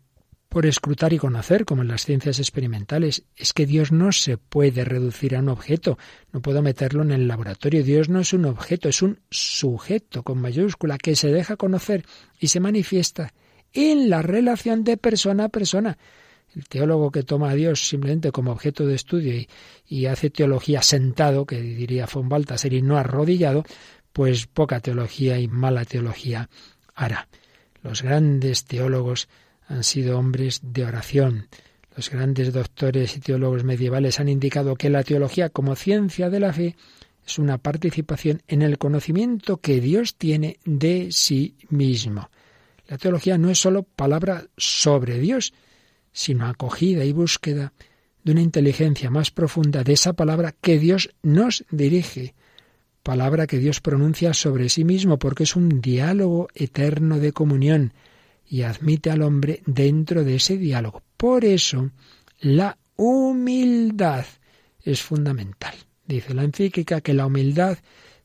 [0.52, 3.24] por escrutar y conocer, como en las ciencias experimentales.
[3.38, 5.98] Es que Dios no se puede reducir a un objeto,
[6.34, 7.86] no puedo meterlo en el laboratorio.
[7.86, 12.04] Dios no es un objeto, es un sujeto con mayúscula que se deja conocer
[12.38, 13.34] y se manifiesta
[13.72, 15.98] en la relación de persona a persona.
[16.56, 19.46] El teólogo que toma a Dios simplemente como objeto de estudio
[19.88, 23.64] y, hace teología sentado, que diría von Baltasar, y no arrodillado,
[24.12, 26.50] pues poca teología y mala teología
[26.94, 27.28] hará.
[27.82, 29.30] Los grandes teólogos
[29.68, 31.48] han sido hombres de oración.
[31.96, 36.54] Los grandes doctores y teólogos medievales han indicado que la teología como ciencia de la
[36.54, 36.76] fe
[37.26, 42.30] es una participación en el conocimiento que Dios tiene de sí mismo.
[42.88, 45.54] La teología no es sólo palabra sobre Dios,
[46.12, 47.74] sino acogida y búsqueda
[48.24, 52.36] de una inteligencia más profunda de esa palabra que Dios nos dirige,
[53.04, 57.94] palabra que Dios pronuncia sobre sí mismo, porque es un diálogo eterno de comunión,
[58.46, 61.02] y admite al hombre dentro de ese diálogo.
[61.16, 61.92] Por eso,
[62.40, 64.26] la humildad
[64.84, 65.74] es fundamental.
[66.06, 67.78] Dice la encíclica que la humildad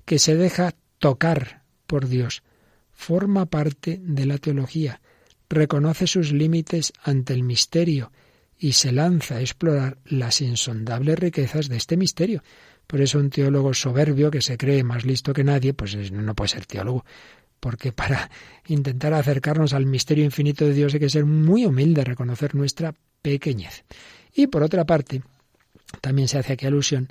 [0.04, 2.42] que se deja tocar por Dios
[2.90, 5.00] forma parte de la teología,
[5.48, 8.12] reconoce sus límites ante el misterio
[8.58, 12.42] y se lanza a explorar las insondables riquezas de este misterio.
[12.86, 16.48] Por eso un teólogo soberbio que se cree más listo que nadie, pues no puede
[16.48, 17.04] ser teólogo
[17.60, 18.30] porque para
[18.68, 23.84] intentar acercarnos al misterio infinito de Dios hay que ser muy humilde, reconocer nuestra pequeñez.
[24.34, 25.22] Y por otra parte,
[26.00, 27.08] también se hace aquí alusión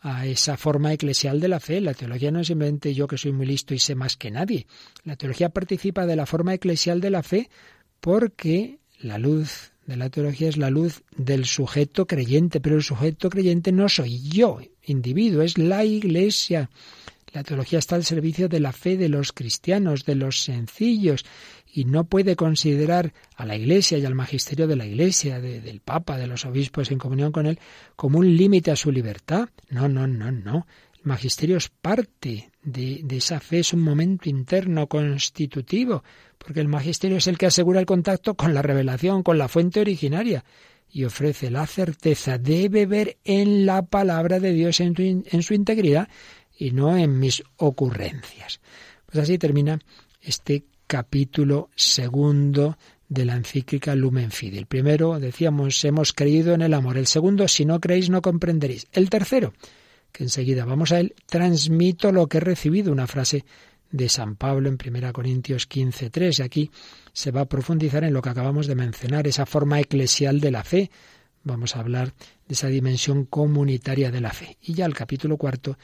[0.00, 1.80] a esa forma eclesial de la fe.
[1.80, 4.66] La teología no es simplemente yo que soy muy listo y sé más que nadie.
[5.04, 7.48] La teología participa de la forma eclesial de la fe
[8.04, 13.30] porque la luz de la teología es la luz del sujeto creyente, pero el sujeto
[13.30, 16.68] creyente no soy yo, individuo, es la iglesia.
[17.32, 21.24] La teología está al servicio de la fe de los cristianos, de los sencillos,
[21.72, 26.18] y no puede considerar a la Iglesia y al magisterio de la Iglesia, del Papa,
[26.18, 27.58] de los obispos en comunión con él,
[27.96, 29.48] como un límite a su libertad.
[29.70, 30.66] No, no, no, no.
[31.04, 36.02] Magisterio es parte de, esa fe, es un momento interno constitutivo,
[36.38, 39.80] porque el magisterio es el que asegura el contacto con la revelación, con la fuente
[39.80, 40.44] originaria
[40.90, 46.08] y ofrece la certeza de beber en la palabra de Dios en, en, su integridad
[46.56, 48.60] y no en mis ocurrencias.
[49.04, 49.78] Pues así termina
[50.22, 54.58] este capítulo segundo de la encíclica Lumen Fide.
[54.58, 56.96] El primero, decíamos, hemos creído en el amor.
[56.96, 58.86] El segundo, si no creéis, no comprenderéis.
[58.92, 59.52] El tercero,
[60.14, 63.44] que enseguida vamos a él, transmito lo que he recibido, una frase
[63.90, 66.38] de San Pablo en 1 Corintios 15, 3.
[66.38, 66.70] Y aquí
[67.12, 70.62] se va a profundizar en lo que acabamos de mencionar, esa forma eclesial de la
[70.62, 70.92] fe.
[71.42, 72.14] Vamos a hablar
[72.46, 74.56] de esa dimensión comunitaria de la fe.
[74.62, 75.76] Y ya el capítulo cuarto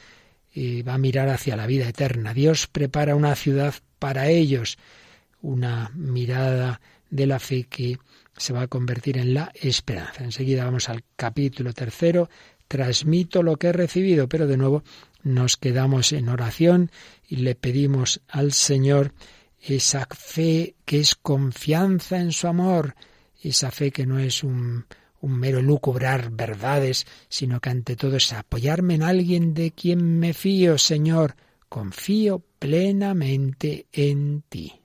[0.53, 2.33] y va a mirar hacia la vida eterna.
[2.33, 4.77] Dios prepara una ciudad para ellos,
[5.41, 7.97] una mirada de la fe que
[8.37, 10.23] se va a convertir en la esperanza.
[10.23, 12.29] Enseguida vamos al capítulo tercero.
[12.71, 14.81] Transmito lo que he recibido, pero de nuevo
[15.23, 16.89] nos quedamos en oración
[17.27, 19.13] y le pedimos al Señor
[19.59, 22.95] esa fe que es confianza en su amor,
[23.43, 24.85] esa fe que no es un
[25.21, 30.77] mero lucubrar verdades, sino que ante todo es apoyarme en alguien de quien me fío,
[30.77, 31.35] Señor,
[31.67, 34.80] confío plenamente en ti.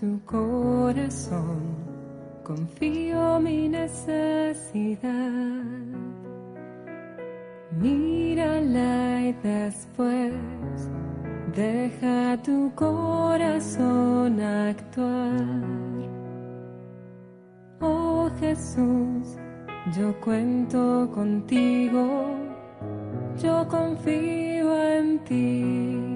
[0.00, 1.60] Tu corazón
[2.42, 5.02] confío mi necesidad.
[7.72, 10.32] Mírala y después
[11.54, 15.44] deja tu corazón actuar.
[17.80, 19.36] Oh Jesús,
[19.96, 22.46] yo cuento contigo
[23.42, 26.15] yo confío en ti.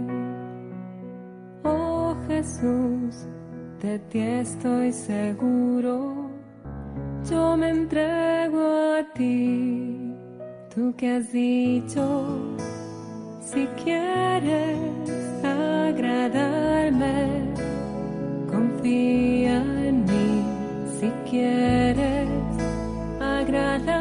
[2.41, 3.26] Jesús,
[3.82, 6.30] de ti estoy seguro,
[7.30, 10.16] yo me entrego a ti,
[10.74, 12.57] tú que has dicho,
[13.43, 14.78] si quieres
[15.45, 17.28] agradarme,
[18.51, 19.57] confía
[19.88, 20.43] en mí,
[20.99, 22.30] si quieres
[23.20, 23.99] agradarme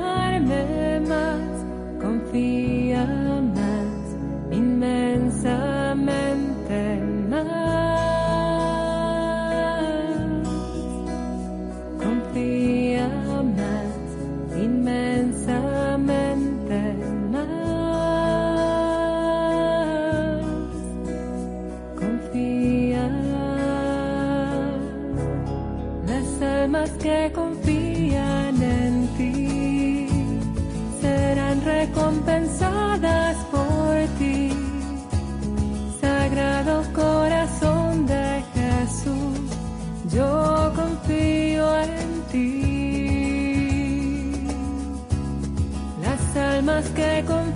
[47.01, 47.48] almas que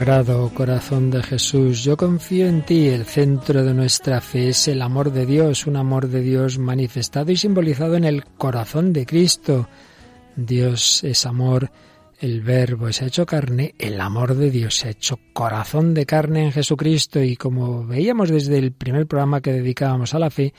[0.00, 2.88] Sagrado corazón de Jesús, yo confío en ti.
[2.88, 7.30] El centro de nuestra fe es el amor de Dios, un amor de Dios manifestado
[7.32, 9.68] y simbolizado en el corazón de Cristo.
[10.36, 11.70] Dios es amor,
[12.18, 16.06] el verbo se ha hecho carne, el amor de Dios se ha hecho corazón de
[16.06, 20.54] carne en Jesucristo y como veíamos desde el primer programa que dedicábamos a la fe,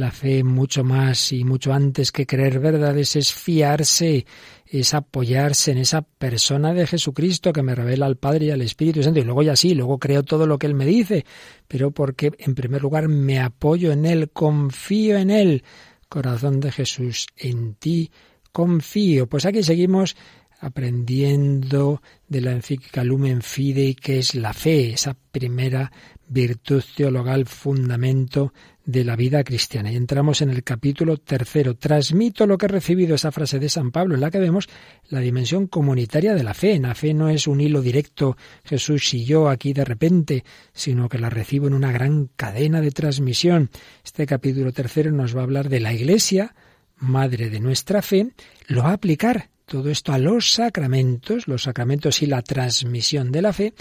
[0.00, 4.26] la fe mucho más y mucho antes que creer verdades es fiarse,
[4.66, 9.02] es apoyarse en esa persona de Jesucristo que me revela al Padre y al Espíritu
[9.02, 9.20] Santo.
[9.20, 11.24] Y luego ya sí, luego creo todo lo que Él me dice,
[11.68, 15.64] pero porque en primer lugar me apoyo en Él, confío en Él.
[16.08, 18.10] Corazón de Jesús, en ti
[18.50, 19.28] confío.
[19.28, 20.16] Pues aquí seguimos
[20.60, 25.90] aprendiendo de la encíclica Lumen Fidei, que es la fe, esa primera
[26.28, 28.52] virtud teologal, fundamento
[28.90, 29.92] de la vida cristiana.
[29.92, 31.76] Y entramos en el capítulo tercero.
[31.76, 34.68] Transmito lo que he recibido, esa frase de San Pablo, en la que vemos
[35.08, 36.78] la dimensión comunitaria de la fe.
[36.78, 41.18] La fe no es un hilo directo, Jesús y yo aquí de repente, sino que
[41.18, 43.70] la recibo en una gran cadena de transmisión.
[44.04, 46.54] Este capítulo tercero nos va a hablar de la Iglesia,
[46.98, 48.32] madre de nuestra fe,
[48.66, 53.42] lo va a aplicar todo esto a los sacramentos, los sacramentos y la transmisión de
[53.42, 53.72] la fe,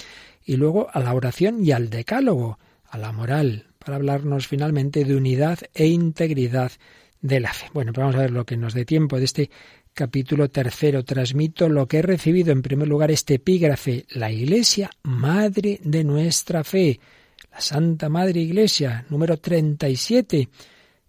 [0.45, 5.15] y luego a la oración y al decálogo, a la moral, para hablarnos finalmente de
[5.15, 6.71] unidad e integridad
[7.21, 7.71] de la fe.
[7.73, 9.49] Bueno, pues vamos a ver lo que nos dé tiempo de este
[9.95, 11.03] capítulo tercero.
[11.03, 16.63] Transmito lo que he recibido en primer lugar este epígrafe, la Iglesia, Madre de nuestra
[16.63, 16.99] fe,
[17.51, 20.49] la Santa Madre Iglesia, número 37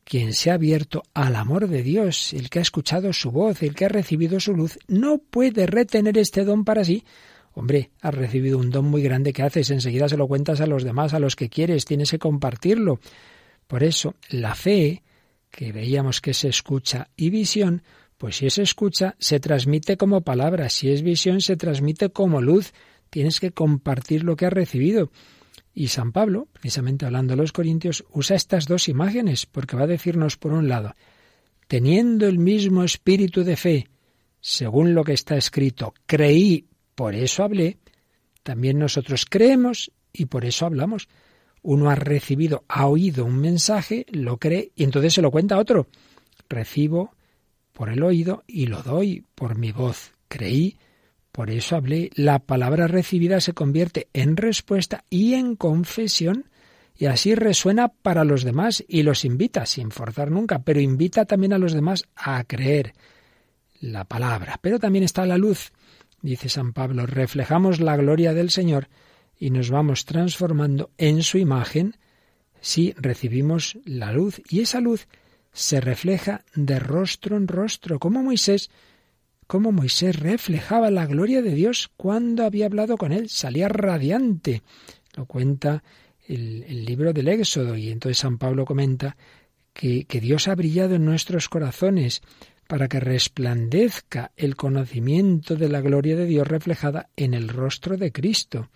[0.02, 3.74] quien se ha abierto al amor de Dios, el que ha escuchado su voz, el
[3.74, 7.04] que ha recibido su luz, no puede retener este don para sí.
[7.60, 10.82] Hombre, has recibido un don muy grande que haces, enseguida se lo cuentas a los
[10.82, 13.00] demás, a los que quieres, tienes que compartirlo.
[13.66, 15.02] Por eso, la fe,
[15.50, 17.82] que veíamos que se escucha y visión,
[18.16, 22.72] pues si es escucha, se transmite como palabra, si es visión, se transmite como luz.
[23.10, 25.12] Tienes que compartir lo que has recibido.
[25.74, 29.86] Y San Pablo, precisamente hablando a los Corintios, usa estas dos imágenes, porque va a
[29.86, 30.94] decirnos, por un lado,
[31.68, 33.86] teniendo el mismo espíritu de fe,
[34.40, 36.69] según lo que está escrito, creí,
[37.00, 37.78] por eso hablé,
[38.42, 41.08] también nosotros creemos y por eso hablamos.
[41.62, 45.60] Uno ha recibido, ha oído un mensaje, lo cree y entonces se lo cuenta a
[45.60, 45.86] otro.
[46.46, 47.14] Recibo
[47.72, 50.12] por el oído y lo doy por mi voz.
[50.28, 50.76] Creí,
[51.32, 52.10] por eso hablé.
[52.16, 56.50] La palabra recibida se convierte en respuesta y en confesión
[56.98, 61.54] y así resuena para los demás y los invita, sin forzar nunca, pero invita también
[61.54, 62.92] a los demás a creer
[63.80, 64.58] la palabra.
[64.60, 65.72] Pero también está la luz,
[66.22, 68.88] dice San Pablo, reflejamos la gloria del Señor
[69.38, 71.96] y nos vamos transformando en su imagen
[72.60, 74.42] si recibimos la luz.
[74.48, 75.08] Y esa luz
[75.52, 78.70] se refleja de rostro en rostro, como Moisés,
[79.46, 84.62] como Moisés reflejaba la gloria de Dios cuando había hablado con él, salía radiante.
[85.16, 85.82] Lo cuenta
[86.28, 89.16] el, libro del Éxodo y entonces San Pablo comenta
[89.72, 92.22] que, que Dios ha brillado en nuestros corazones
[92.70, 98.12] para que resplandezca el conocimiento de la gloria de Dios reflejada en el rostro de
[98.12, 98.70] Cristo.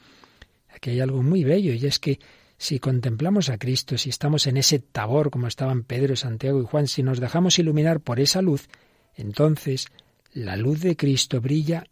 [0.68, 2.18] Aquí hay algo muy bello y es que
[2.59, 6.88] si contemplamos a Cristo, si estamos en ese tabor como estaban Pedro, Santiago y Juan,
[6.88, 8.66] si nos dejamos iluminar por esa luz,
[9.14, 9.86] entonces
[10.32, 11.86] la luz de Cristo brilla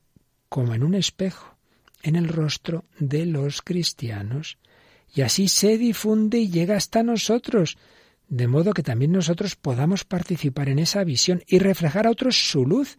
[0.48, 1.54] como en un espejo
[2.02, 4.58] en el rostro de los cristianos
[5.14, 7.78] y así se difunde y llega hasta nosotros,
[8.28, 12.66] de modo que también nosotros podamos participar en esa visión y reflejar a otros su
[12.66, 12.98] luz.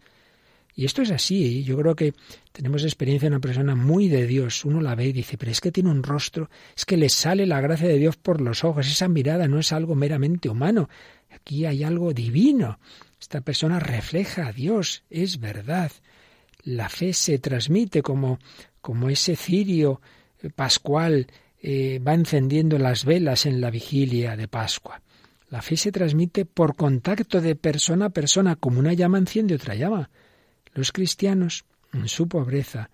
[0.76, 1.62] Y esto es así, ¿eh?
[1.62, 2.14] yo creo que
[2.50, 5.60] tenemos experiencia de una persona muy de Dios, uno la ve y dice, pero es
[5.60, 8.88] que tiene un rostro, es que le sale la gracia de Dios por los ojos,
[8.88, 10.88] esa mirada no es algo meramente humano,
[11.30, 12.80] aquí hay algo divino,
[13.20, 15.90] esta persona refleja a Dios, es verdad.
[16.62, 18.38] La fe se transmite como,
[18.80, 20.00] como ese cirio
[20.54, 21.28] pascual
[21.62, 25.00] eh, va encendiendo las velas en la vigilia de Pascua.
[25.54, 29.76] La fe se transmite por contacto de persona a persona, como una llama enciende otra
[29.76, 30.10] llama.
[30.72, 32.90] Los cristianos, en su pobreza,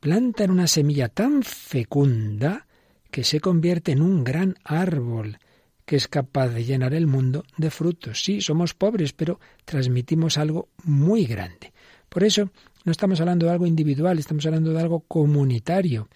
[0.00, 2.66] plantan una semilla tan fecunda
[3.10, 5.36] que se convierte en un gran árbol
[5.84, 8.24] que es capaz de llenar el mundo de frutos.
[8.24, 11.74] Sí, somos pobres, pero transmitimos algo muy grande.
[12.08, 12.50] Por eso
[12.86, 16.08] no estamos hablando de algo individual, estamos hablando de algo comunitario.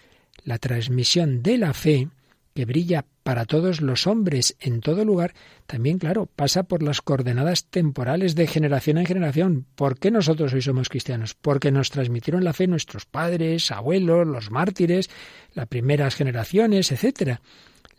[0.45, 2.09] La transmisión de la fe
[2.55, 5.33] que brilla para todos los hombres en todo lugar,
[5.67, 9.65] también, claro, pasa por las coordenadas temporales de generación en generación.
[9.75, 11.33] ¿Por qué nosotros hoy somos cristianos?
[11.33, 15.09] Porque nos transmitieron la fe nuestros padres, abuelos, los mártires,
[15.53, 17.39] las primeras generaciones, etc.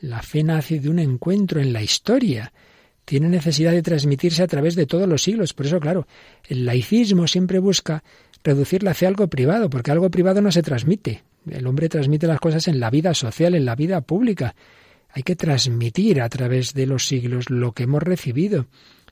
[0.01, 2.51] La fe nace de un encuentro en la historia.
[3.05, 5.53] Tiene necesidad de transmitirse a través de todos los siglos.
[5.53, 6.07] Por eso, claro,
[6.49, 8.03] el laicismo siempre busca
[8.43, 11.25] reducir la fe a algo privado, porque algo privado no se transmite.
[11.51, 14.55] El hombre transmite las cosas en la vida social, en la vida pública.
[15.11, 18.67] Hay que transmitir a través de los siglos lo que hemos recibido.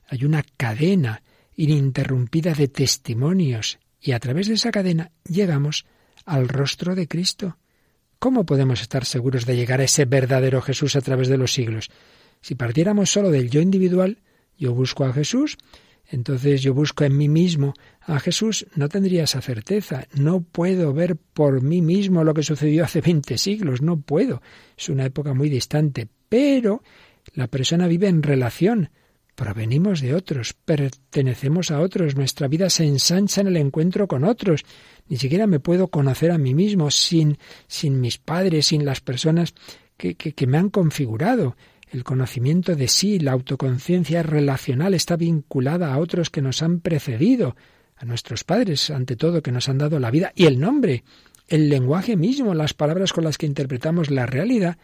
[0.07, 1.23] Hay una cadena
[1.55, 5.85] ininterrumpida de testimonios y a través de esa cadena llegamos
[6.25, 7.57] al rostro de Cristo.
[8.19, 11.89] ¿Cómo podemos estar seguros de llegar a ese verdadero Jesús a través de los siglos?
[12.41, 14.19] Si partiéramos solo del yo individual,
[14.57, 15.57] yo busco a Jesús,
[16.07, 20.07] entonces yo busco en mí mismo a Jesús, no tendría esa certeza.
[20.13, 24.41] No puedo ver por mí mismo lo que sucedió hace 20 siglos, no puedo.
[24.77, 26.83] Es una época muy distante, pero
[27.33, 28.89] la persona vive en relación.
[29.33, 34.63] Provenimos de otros, pertenecemos a otros, nuestra vida se ensancha en el encuentro con otros.
[35.09, 37.37] Ni siquiera me puedo conocer a mí mismo sin,
[37.67, 39.53] sin mis padres, sin las personas
[39.97, 41.57] que, que, que me han configurado.
[41.95, 47.55] El conocimiento de sí, la autoconciencia relacional está vinculada a otros que nos han precedido,
[47.95, 51.05] a nuestros padres, ante todo, que nos han dado la vida, y el nombre,
[51.47, 54.77] el lenguaje mismo, las palabras con las que interpretamos la realidad,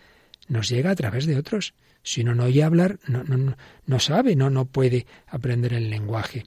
[0.48, 1.74] nos llega a través de otros.
[2.02, 3.26] Si uno no oye hablar, no,
[3.86, 6.46] no, sabe, no, no puede aprender el lenguaje.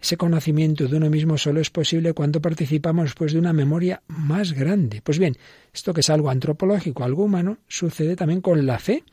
[0.00, 4.54] Ese conocimiento de uno mismo solo es posible cuando participamos pues, de una memoria más
[4.54, 5.02] grande.
[5.02, 5.36] Pues bien,
[5.74, 9.04] esto que es algo antropológico, algo humano, sucede también con la fe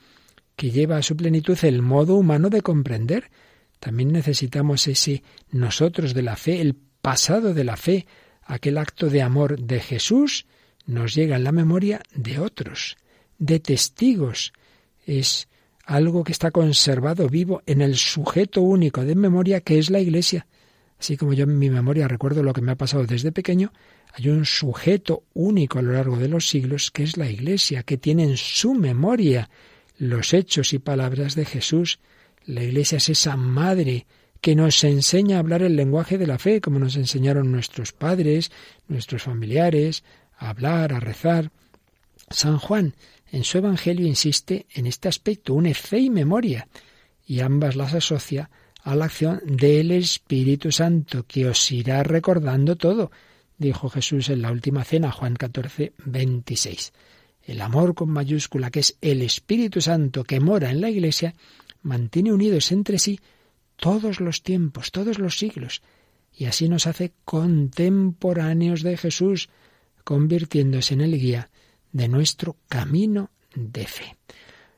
[0.56, 3.32] que lleva a su plenitud el modo humano de comprender.
[3.80, 8.08] También necesitamos ese nosotros de la fe, el pasado de la fe,
[8.44, 10.46] aquel acto de amor de Jesús,
[10.86, 12.98] nos llega en la memoria de otros,
[13.38, 14.54] de testigos.
[15.06, 15.48] Es
[15.86, 20.48] algo que está conservado vivo en el sujeto único de memoria que es la Iglesia.
[21.00, 23.74] Así como yo en mi memoria recuerdo lo que me ha pasado desde pequeño,
[24.14, 27.98] hay un sujeto único a lo largo de los siglos que es la Iglesia, que
[27.98, 29.50] tiene en su memoria
[30.10, 32.00] los hechos y palabras de Jesús.
[32.46, 34.06] La Iglesia es esa madre
[34.42, 38.52] que nos enseña a hablar el lenguaje de la fe, como nos enseñaron nuestros padres,
[38.88, 40.04] nuestros familiares,
[40.38, 41.52] a hablar, a rezar.
[42.30, 42.96] San Juan,
[43.32, 46.68] en su Evangelio insiste en este aspecto, une fe y memoria,
[47.26, 48.50] y ambas las asocia
[48.84, 53.12] a la acción del Espíritu Santo, que os irá recordando todo,
[53.58, 56.92] dijo Jesús en la última cena, Juan 14, 26.
[57.44, 61.36] El amor con mayúscula, que es el Espíritu Santo que mora en la Iglesia,
[61.82, 63.20] mantiene unidos entre sí
[63.76, 65.82] todos los tiempos, todos los siglos,
[66.36, 69.50] y así nos hace contemporáneos de Jesús,
[70.04, 71.50] convirtiéndose en el guía
[71.92, 74.16] de nuestro camino de fe.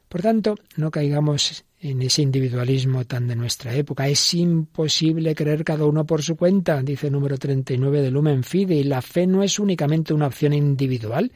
[0.10, 4.08] Por tanto, no caigamos en ese individualismo tan de nuestra época.
[4.08, 8.76] Es imposible creer cada uno por su cuenta, dice el número 39 de Lumen Fide,
[8.76, 11.32] y la fe no es únicamente una opción individual.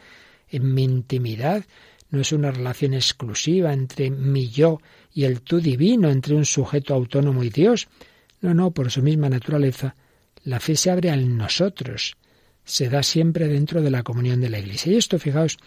[0.52, 1.66] En mi intimidad
[2.10, 4.82] no es una relación exclusiva entre mi yo
[5.14, 7.88] y el tú divino, entre un sujeto autónomo y Dios.
[8.42, 9.96] No, no, por su misma naturaleza,
[10.44, 12.16] la fe se abre al nosotros,
[12.64, 14.94] se da siempre dentro de la comunión de la Iglesia.
[14.94, 15.58] Y esto, fijaos,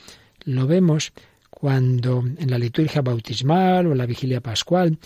[0.45, 1.13] lo vemos
[1.51, 4.99] cuando en la liturgia bautismal o en la vigilia pascual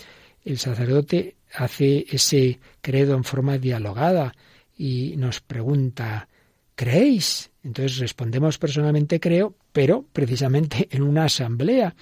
[0.43, 4.33] el sacerdote hace ese credo en forma dialogada
[4.77, 6.29] y nos pregunta,
[6.77, 7.49] ¿creéis?
[7.63, 11.95] Entonces respondemos personalmente creo, pero precisamente en una asamblea.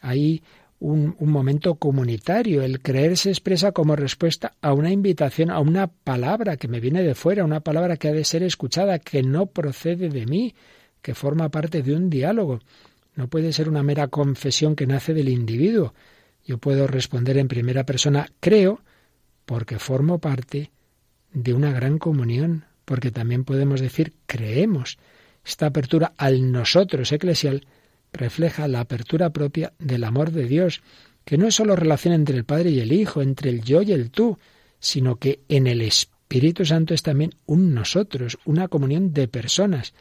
[0.00, 0.42] Hay
[0.80, 2.62] un, momento comunitario.
[2.62, 7.02] El creer se expresa como respuesta a una invitación, a una palabra que me viene
[7.02, 10.54] de fuera, una palabra que ha de ser escuchada, que no procede de mí,
[11.00, 12.58] que forma parte de un diálogo.
[13.14, 15.94] No puede ser una mera confesión que nace del individuo.
[16.44, 18.80] Yo puedo responder en primera persona creo
[19.44, 20.72] porque formo parte
[21.32, 24.96] de una gran comunión, porque también podemos decir creemos.
[25.44, 27.66] Esta apertura al nosotros eclesial
[28.14, 30.80] refleja la apertura propia del amor de Dios,
[31.26, 33.92] que no es solo relación entre el Padre y el Hijo, entre el yo y
[33.92, 34.38] el tú,
[34.80, 39.92] sino que en el Espíritu Santo es también un nosotros, una comunión de personas.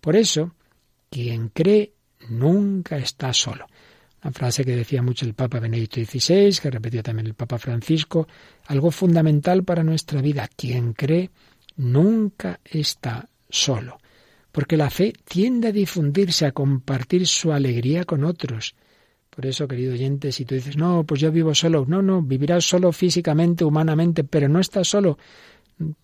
[0.00, 0.52] Por eso,
[1.10, 1.92] quien cree
[2.28, 3.66] nunca está solo.
[4.20, 8.26] Una frase que decía mucho el Papa Benedicto XVI, que repetió también el Papa Francisco,
[8.66, 10.48] algo fundamental para nuestra vida.
[10.56, 11.30] Quien cree
[11.76, 13.98] nunca está solo,
[14.50, 18.74] porque la fe tiende a difundirse, a compartir su alegría con otros.
[19.30, 22.64] Por eso, querido oyente, si tú dices, no, pues yo vivo solo, no, no, vivirás
[22.66, 25.16] solo físicamente, humanamente, pero no estás solo,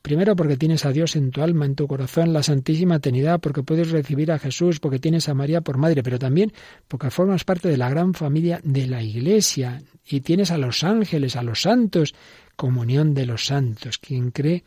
[0.02, 3.62] Primero porque tienes a Dios en tu alma, en tu corazón, la Santísima Trinidad, porque
[3.62, 6.52] puedes recibir a Jesús, porque tienes a María por madre, pero también
[6.88, 11.36] porque formas parte de la gran familia de la Iglesia y tienes a los ángeles,
[11.36, 12.14] a los santos,
[12.56, 13.98] comunión de los santos.
[13.98, 14.64] Quien cree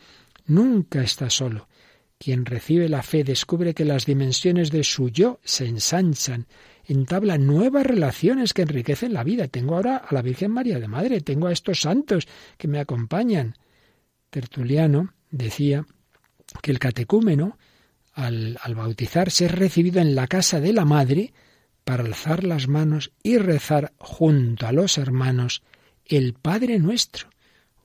[0.51, 1.67] nunca está solo.
[2.17, 6.45] Quien recibe la fe descubre que las dimensiones de su yo se ensanchan,
[6.85, 9.47] entabla nuevas relaciones que enriquecen la vida.
[9.47, 12.27] Tengo ahora a la Virgen María de Madre, tengo a estos santos
[12.57, 13.55] que me acompañan.
[14.29, 15.87] Tertuliano decía
[16.61, 17.57] que el catecúmeno,
[18.13, 21.33] al, al bautizarse, es recibido en la casa de la madre
[21.83, 25.63] para alzar las manos y rezar junto a los hermanos
[26.05, 27.30] el Padre nuestro.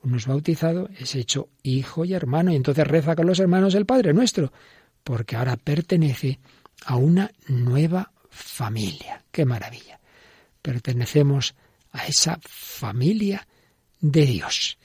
[0.07, 3.85] Uno es bautizado, es hecho hijo y hermano, y entonces reza con los hermanos el
[3.85, 4.53] Padre nuestro,
[5.03, 6.39] porque ahora pertenece
[6.85, 9.21] a una nueva familia.
[9.29, 9.99] ¡Qué maravilla!
[10.61, 11.55] Pertenecemos
[11.91, 13.45] a esa familia
[13.99, 14.77] de Dios.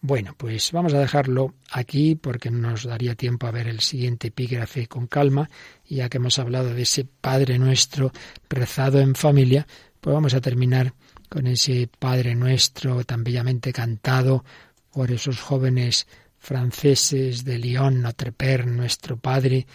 [0.00, 4.28] Bueno, pues vamos a dejarlo aquí porque no nos daría tiempo a ver el siguiente
[4.28, 5.50] epígrafe con calma,
[5.84, 8.12] ya que hemos hablado de ese Padre nuestro
[8.48, 9.66] rezado en familia,
[10.00, 10.94] pues vamos a terminar
[11.30, 14.44] con ese Padre nuestro tan bellamente cantado
[14.92, 16.06] por esos jóvenes
[16.38, 19.66] franceses de Lyon, Notre Père, nuestro Padre,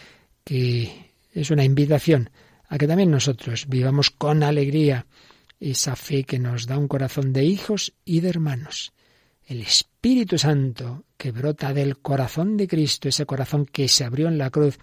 [0.43, 2.29] que es una invitación
[2.69, 5.07] a que también nosotros vivamos con alegría
[5.59, 8.93] esa fe que nos da un corazón de hijos y de hermanos
[9.47, 14.37] el Espíritu Santo que brota del corazón de Cristo, ese corazón que se abrió en
[14.37, 14.77] la cruz.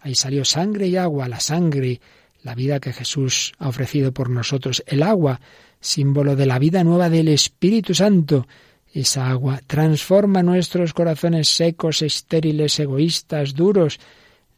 [0.00, 2.00] Ahí salió sangre y agua, la sangre,
[2.42, 5.40] la vida que Jesús ha ofrecido por nosotros, el agua,
[5.80, 8.46] símbolo de la vida nueva del Espíritu Santo.
[8.92, 14.00] Esa agua transforma nuestros corazones secos, estériles, egoístas, duros,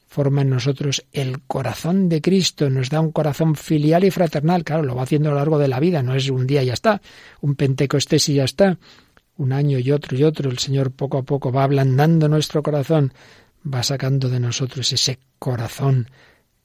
[0.06, 4.64] forma en nosotros el corazón de Cristo, nos da un corazón filial y fraternal.
[4.64, 6.66] Claro, lo va haciendo a lo largo de la vida, no es un día y
[6.66, 7.00] ya está,
[7.40, 8.78] un Pentecostés y ya está
[9.40, 13.14] un año y otro y otro, el Señor poco a poco va ablandando nuestro corazón,
[13.64, 16.08] va sacando de nosotros ese corazón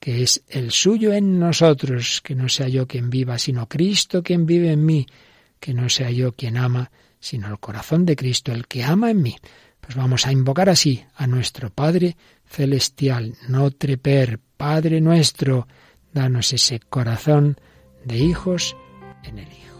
[0.06, 4.46] que es el suyo en nosotros, que no sea yo quien viva, sino Cristo quien
[4.46, 5.08] vive en mí,
[5.60, 9.24] que no sea yo quien ama, sino el corazón de Cristo, el que ama en
[9.24, 9.36] mí.
[9.82, 15.68] Pues vamos a invocar así a nuestro Padre Celestial, Notre Père, Padre nuestro,
[16.14, 17.58] danos ese corazón
[18.04, 18.78] de hijos
[19.24, 19.75] en el Hijo.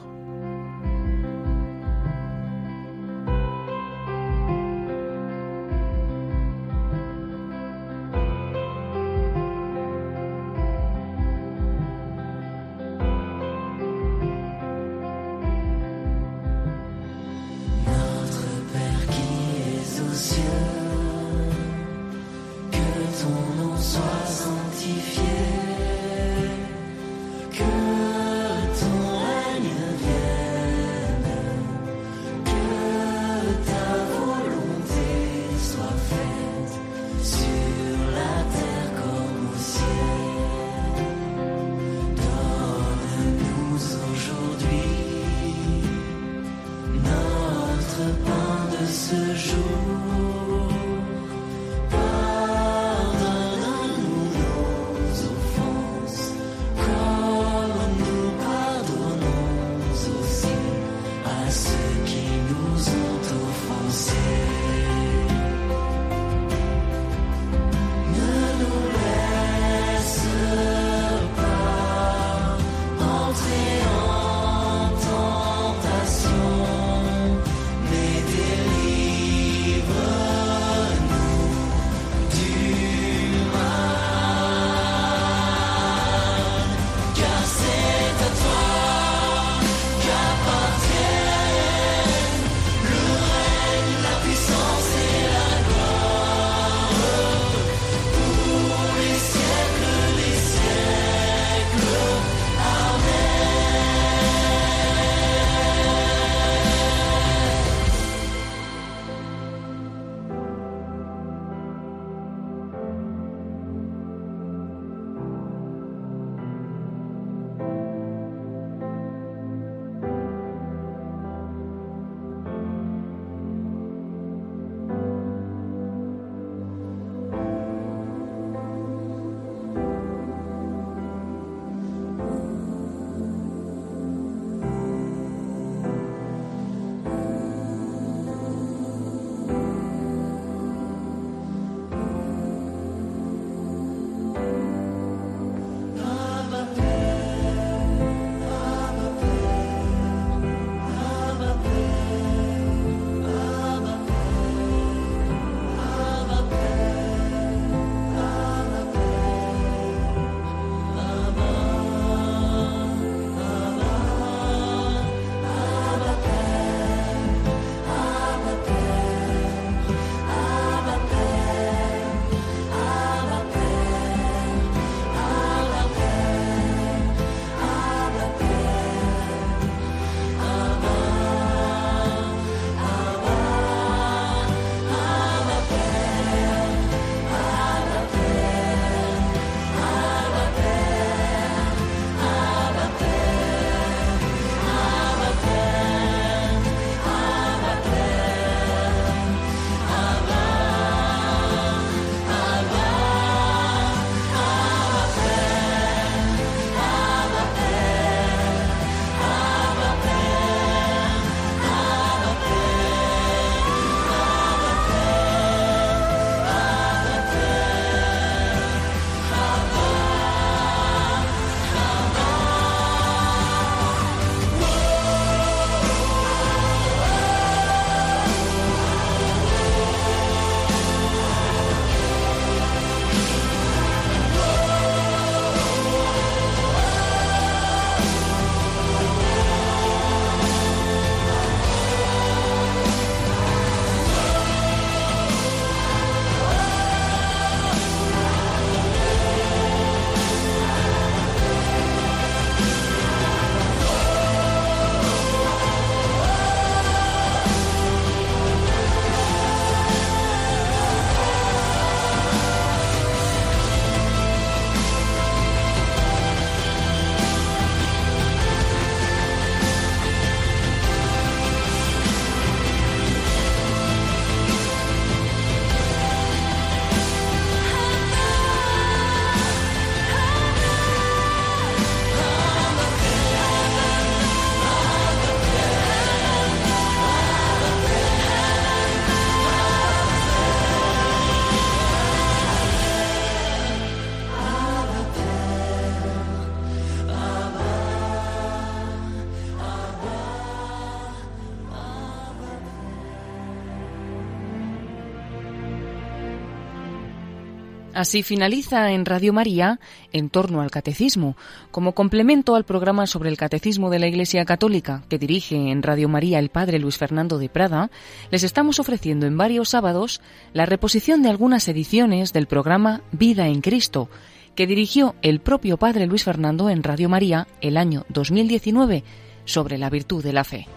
[307.96, 309.80] Así finaliza en Radio María
[310.12, 311.38] en torno al catecismo,
[311.72, 316.10] como complemento al programa sobre el catecismo de la Iglesia Católica que dirige en Radio
[316.10, 317.90] María el padre Luis Fernando de Prada,
[318.32, 320.20] les estamos ofreciendo en varios sábados
[320.52, 324.10] la reposición de algunas ediciones del programa Vida en Cristo,
[324.56, 329.06] que dirigió el propio padre Luis Fernando en Radio María el año 2019
[329.46, 330.68] sobre la virtud de la fe.